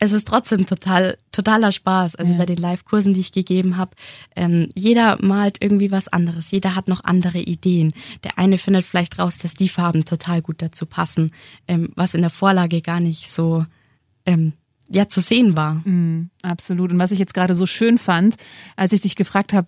es 0.03 0.13
ist 0.13 0.27
trotzdem 0.27 0.65
total 0.65 1.19
totaler 1.31 1.71
Spaß. 1.71 2.15
Also 2.15 2.31
ja. 2.31 2.39
bei 2.39 2.47
den 2.47 2.57
Live-Kursen, 2.57 3.13
die 3.13 3.19
ich 3.19 3.31
gegeben 3.31 3.77
habe, 3.77 3.91
ähm, 4.35 4.71
jeder 4.73 5.23
malt 5.23 5.57
irgendwie 5.59 5.91
was 5.91 6.07
anderes. 6.07 6.49
Jeder 6.49 6.73
hat 6.73 6.87
noch 6.87 7.03
andere 7.03 7.37
Ideen. 7.37 7.93
Der 8.23 8.39
eine 8.39 8.57
findet 8.57 8.83
vielleicht 8.83 9.19
raus, 9.19 9.37
dass 9.37 9.53
die 9.53 9.69
Farben 9.69 10.03
total 10.03 10.41
gut 10.41 10.63
dazu 10.63 10.87
passen, 10.87 11.31
ähm, 11.67 11.89
was 11.95 12.15
in 12.15 12.21
der 12.21 12.31
Vorlage 12.31 12.81
gar 12.81 12.99
nicht 12.99 13.29
so 13.29 13.63
ähm, 14.25 14.53
ja 14.91 15.07
zu 15.07 15.21
sehen 15.21 15.55
war. 15.55 15.75
Mm, 15.87 16.29
absolut. 16.43 16.91
Und 16.91 16.99
was 16.99 17.11
ich 17.11 17.19
jetzt 17.19 17.33
gerade 17.33 17.55
so 17.55 17.65
schön 17.65 17.97
fand, 17.97 18.35
als 18.75 18.93
ich 18.93 19.01
dich 19.01 19.15
gefragt 19.15 19.53
habe, 19.53 19.67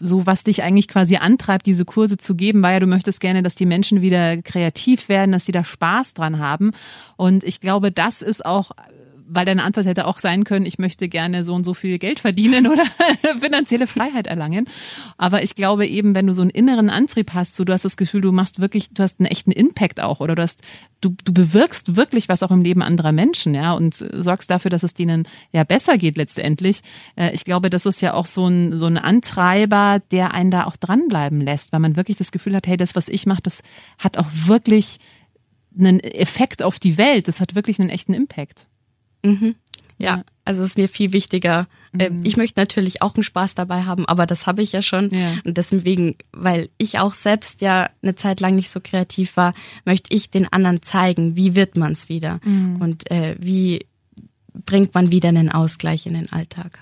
so 0.00 0.26
was 0.26 0.44
dich 0.44 0.62
eigentlich 0.62 0.88
quasi 0.88 1.16
antreibt, 1.16 1.66
diese 1.66 1.84
Kurse 1.84 2.16
zu 2.18 2.34
geben, 2.34 2.62
war 2.62 2.72
ja, 2.72 2.80
du 2.80 2.86
möchtest 2.86 3.20
gerne, 3.20 3.42
dass 3.42 3.54
die 3.54 3.66
Menschen 3.66 4.02
wieder 4.02 4.42
kreativ 4.42 5.08
werden, 5.08 5.32
dass 5.32 5.46
sie 5.46 5.52
da 5.52 5.64
Spaß 5.64 6.14
dran 6.14 6.38
haben. 6.38 6.72
Und 7.16 7.44
ich 7.44 7.60
glaube, 7.60 7.92
das 7.92 8.22
ist 8.22 8.44
auch 8.44 8.72
weil 9.28 9.44
deine 9.44 9.62
Antwort 9.62 9.86
hätte 9.86 10.06
auch 10.06 10.18
sein 10.18 10.44
können, 10.44 10.66
ich 10.66 10.78
möchte 10.78 11.08
gerne 11.08 11.44
so 11.44 11.54
und 11.54 11.64
so 11.64 11.74
viel 11.74 11.98
Geld 11.98 12.20
verdienen 12.20 12.66
oder 12.66 12.84
finanzielle 13.40 13.86
Freiheit 13.86 14.26
erlangen. 14.26 14.66
Aber 15.18 15.42
ich 15.42 15.54
glaube 15.54 15.86
eben, 15.86 16.14
wenn 16.14 16.26
du 16.26 16.34
so 16.34 16.42
einen 16.42 16.50
inneren 16.50 16.90
Antrieb 16.90 17.34
hast, 17.34 17.56
so 17.56 17.64
du 17.64 17.72
hast 17.72 17.84
das 17.84 17.96
Gefühl, 17.96 18.20
du 18.20 18.32
machst 18.32 18.60
wirklich, 18.60 18.90
du 18.90 19.02
hast 19.02 19.20
einen 19.20 19.26
echten 19.26 19.52
Impact 19.52 20.00
auch 20.00 20.20
oder 20.20 20.34
du 20.34 20.42
hast, 20.42 20.60
du, 21.00 21.14
du 21.24 21.32
bewirkst 21.32 21.96
wirklich 21.96 22.28
was 22.28 22.42
auch 22.42 22.50
im 22.50 22.62
Leben 22.62 22.82
anderer 22.82 23.12
Menschen, 23.12 23.54
ja, 23.54 23.72
und 23.72 23.94
sorgst 23.94 24.50
dafür, 24.50 24.70
dass 24.70 24.82
es 24.82 24.94
denen 24.94 25.26
ja 25.52 25.64
besser 25.64 25.98
geht 25.98 26.16
letztendlich. 26.16 26.80
Äh, 27.16 27.32
ich 27.34 27.44
glaube, 27.44 27.70
das 27.70 27.86
ist 27.86 28.02
ja 28.02 28.14
auch 28.14 28.26
so 28.26 28.46
ein, 28.46 28.76
so 28.76 28.86
ein 28.86 28.98
Antreiber, 28.98 30.00
der 30.10 30.34
einen 30.34 30.50
da 30.50 30.64
auch 30.64 30.76
dranbleiben 30.76 31.40
lässt, 31.40 31.72
weil 31.72 31.80
man 31.80 31.96
wirklich 31.96 32.16
das 32.16 32.32
Gefühl 32.32 32.54
hat, 32.54 32.66
hey, 32.66 32.76
das, 32.76 32.94
was 32.94 33.08
ich 33.08 33.26
mache, 33.26 33.42
das 33.42 33.62
hat 33.98 34.18
auch 34.18 34.28
wirklich 34.30 34.98
einen 35.78 36.00
Effekt 36.00 36.62
auf 36.62 36.78
die 36.78 36.96
Welt. 36.96 37.28
Das 37.28 37.40
hat 37.40 37.54
wirklich 37.54 37.78
einen 37.78 37.90
echten 37.90 38.14
Impact. 38.14 38.66
Mhm. 39.22 39.56
Ja, 39.98 40.24
also 40.44 40.62
es 40.62 40.68
ist 40.68 40.78
mir 40.78 40.88
viel 40.88 41.12
wichtiger. 41.12 41.66
Ähm, 41.98 42.18
mhm. 42.18 42.20
Ich 42.24 42.36
möchte 42.36 42.60
natürlich 42.60 43.02
auch 43.02 43.14
einen 43.14 43.24
Spaß 43.24 43.54
dabei 43.54 43.84
haben, 43.84 44.06
aber 44.06 44.26
das 44.26 44.46
habe 44.46 44.62
ich 44.62 44.72
ja 44.72 44.82
schon. 44.82 45.10
Ja. 45.10 45.38
Und 45.44 45.56
deswegen, 45.56 46.16
weil 46.32 46.68
ich 46.76 46.98
auch 46.98 47.14
selbst 47.14 47.62
ja 47.62 47.88
eine 48.02 48.14
Zeit 48.14 48.40
lang 48.40 48.56
nicht 48.56 48.70
so 48.70 48.80
kreativ 48.82 49.36
war, 49.36 49.54
möchte 49.84 50.14
ich 50.14 50.30
den 50.30 50.52
anderen 50.52 50.82
zeigen, 50.82 51.36
wie 51.36 51.54
wird 51.54 51.76
man 51.76 51.92
es 51.92 52.08
wieder 52.08 52.40
mhm. 52.44 52.76
und 52.80 53.10
äh, 53.10 53.36
wie 53.38 53.86
bringt 54.64 54.94
man 54.94 55.10
wieder 55.10 55.28
einen 55.28 55.50
Ausgleich 55.50 56.06
in 56.06 56.14
den 56.14 56.30
Alltag. 56.32 56.78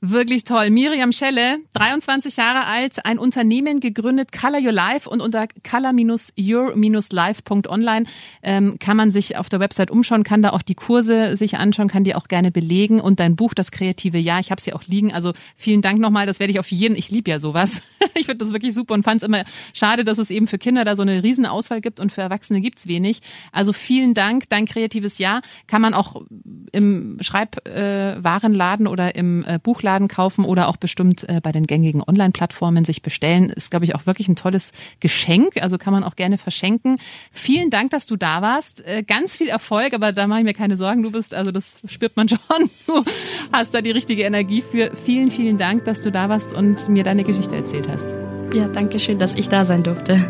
Wirklich 0.00 0.44
toll. 0.44 0.70
Miriam 0.70 1.10
Schelle, 1.10 1.58
23 1.74 2.36
Jahre 2.36 2.66
alt, 2.66 3.04
ein 3.04 3.18
Unternehmen 3.18 3.80
gegründet, 3.80 4.30
Color 4.30 4.60
Your 4.60 4.70
Life 4.70 5.10
und 5.10 5.20
unter 5.20 5.48
color-your-life.online 5.68 8.06
ähm, 8.44 8.78
kann 8.78 8.96
man 8.96 9.10
sich 9.10 9.36
auf 9.36 9.48
der 9.48 9.58
Website 9.58 9.90
umschauen, 9.90 10.22
kann 10.22 10.40
da 10.40 10.50
auch 10.50 10.62
die 10.62 10.76
Kurse 10.76 11.36
sich 11.36 11.56
anschauen, 11.56 11.88
kann 11.88 12.04
die 12.04 12.14
auch 12.14 12.28
gerne 12.28 12.52
belegen 12.52 13.00
und 13.00 13.18
dein 13.18 13.34
Buch, 13.34 13.54
das 13.54 13.72
kreative 13.72 14.18
Jahr, 14.18 14.38
ich 14.38 14.52
habe 14.52 14.60
es 14.60 14.66
ja 14.66 14.76
auch 14.76 14.84
liegen. 14.84 15.12
Also 15.12 15.32
vielen 15.56 15.82
Dank 15.82 15.98
nochmal, 15.98 16.26
das 16.26 16.38
werde 16.38 16.52
ich 16.52 16.60
auf 16.60 16.70
jeden, 16.70 16.94
ich 16.94 17.10
liebe 17.10 17.28
ja 17.28 17.40
sowas. 17.40 17.82
ich 18.14 18.26
finde 18.26 18.44
das 18.44 18.52
wirklich 18.52 18.74
super 18.74 18.94
und 18.94 19.02
fand 19.02 19.22
es 19.22 19.26
immer 19.26 19.42
schade, 19.74 20.04
dass 20.04 20.18
es 20.18 20.30
eben 20.30 20.46
für 20.46 20.58
Kinder 20.58 20.84
da 20.84 20.94
so 20.94 21.02
eine 21.02 21.24
Riesenauswahl 21.24 21.80
gibt 21.80 21.98
und 21.98 22.12
für 22.12 22.20
Erwachsene 22.20 22.60
gibt's 22.60 22.86
wenig. 22.86 23.18
Also 23.50 23.72
vielen 23.72 24.14
Dank, 24.14 24.48
dein 24.48 24.64
kreatives 24.64 25.18
Jahr 25.18 25.42
kann 25.66 25.82
man 25.82 25.92
auch 25.92 26.22
im 26.70 27.18
Schreibwarenladen 27.20 28.86
äh, 28.86 28.88
oder 28.88 29.16
im 29.16 29.44
äh, 29.44 29.58
Buchladen 29.60 29.87
Buchladen 29.88 30.08
kaufen 30.08 30.44
oder 30.44 30.68
auch 30.68 30.76
bestimmt 30.76 31.26
äh, 31.28 31.40
bei 31.42 31.50
den 31.50 31.66
gängigen 31.66 32.02
Online-Plattformen 32.06 32.84
sich 32.84 33.00
bestellen. 33.00 33.48
Ist, 33.48 33.70
glaube 33.70 33.86
ich, 33.86 33.94
auch 33.94 34.04
wirklich 34.04 34.28
ein 34.28 34.36
tolles 34.36 34.72
Geschenk. 35.00 35.62
Also 35.62 35.78
kann 35.78 35.94
man 35.94 36.04
auch 36.04 36.14
gerne 36.14 36.36
verschenken. 36.36 36.98
Vielen 37.32 37.70
Dank, 37.70 37.90
dass 37.90 38.06
du 38.06 38.16
da 38.16 38.42
warst. 38.42 38.84
Äh, 38.86 39.02
ganz 39.02 39.34
viel 39.34 39.48
Erfolg, 39.48 39.94
aber 39.94 40.12
da 40.12 40.26
mache 40.26 40.40
ich 40.40 40.44
mir 40.44 40.52
keine 40.52 40.76
Sorgen. 40.76 41.02
Du 41.02 41.10
bist, 41.10 41.32
also 41.32 41.50
das 41.52 41.80
spürt 41.86 42.16
man 42.16 42.28
schon. 42.28 42.38
Du 42.86 43.02
hast 43.50 43.72
da 43.72 43.80
die 43.80 43.90
richtige 43.90 44.24
Energie 44.24 44.60
für. 44.60 44.92
Vielen, 45.06 45.30
vielen 45.30 45.56
Dank, 45.56 45.86
dass 45.86 46.02
du 46.02 46.12
da 46.12 46.28
warst 46.28 46.52
und 46.52 46.88
mir 46.90 47.02
deine 47.02 47.24
Geschichte 47.24 47.56
erzählt 47.56 47.88
hast. 47.88 48.14
Ja, 48.54 48.68
danke 48.68 48.98
schön, 48.98 49.18
dass 49.18 49.34
ich 49.34 49.48
da 49.48 49.64
sein 49.64 49.82
durfte. 49.82 50.20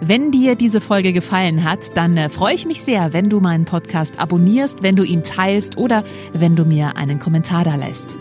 Wenn 0.00 0.32
dir 0.32 0.56
diese 0.56 0.80
Folge 0.80 1.12
gefallen 1.12 1.62
hat, 1.62 1.96
dann 1.96 2.16
äh, 2.16 2.28
freue 2.28 2.54
ich 2.54 2.66
mich 2.66 2.82
sehr, 2.82 3.12
wenn 3.12 3.30
du 3.30 3.38
meinen 3.38 3.64
Podcast 3.64 4.18
abonnierst, 4.18 4.82
wenn 4.82 4.96
du 4.96 5.04
ihn 5.04 5.22
teilst 5.22 5.78
oder 5.78 6.02
wenn 6.32 6.56
du 6.56 6.64
mir 6.64 6.96
einen 6.96 7.20
Kommentar 7.20 7.62
da 7.62 7.76
lässt. 7.76 8.18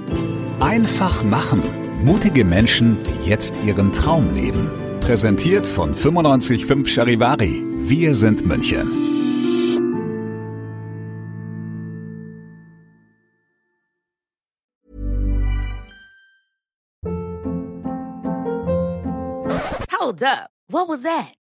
Einfach 0.64 1.26
machen. 1.26 1.62
Mutige 2.06 2.46
Menschen, 2.46 2.98
die 3.04 3.30
jetzt 3.30 3.62
ihren 3.66 3.92
Traum 3.92 4.34
leben. 4.34 4.72
Präsentiert 5.02 5.68
von 5.68 5.90
955 5.92 6.94
Charivari. 6.94 7.62
Wir 7.80 8.16
sind 8.16 8.46
München. 8.46 8.88
Hold 20.00 20.24
up. 20.24 20.50
What 20.70 20.88
was 20.88 21.04
that? 21.04 21.43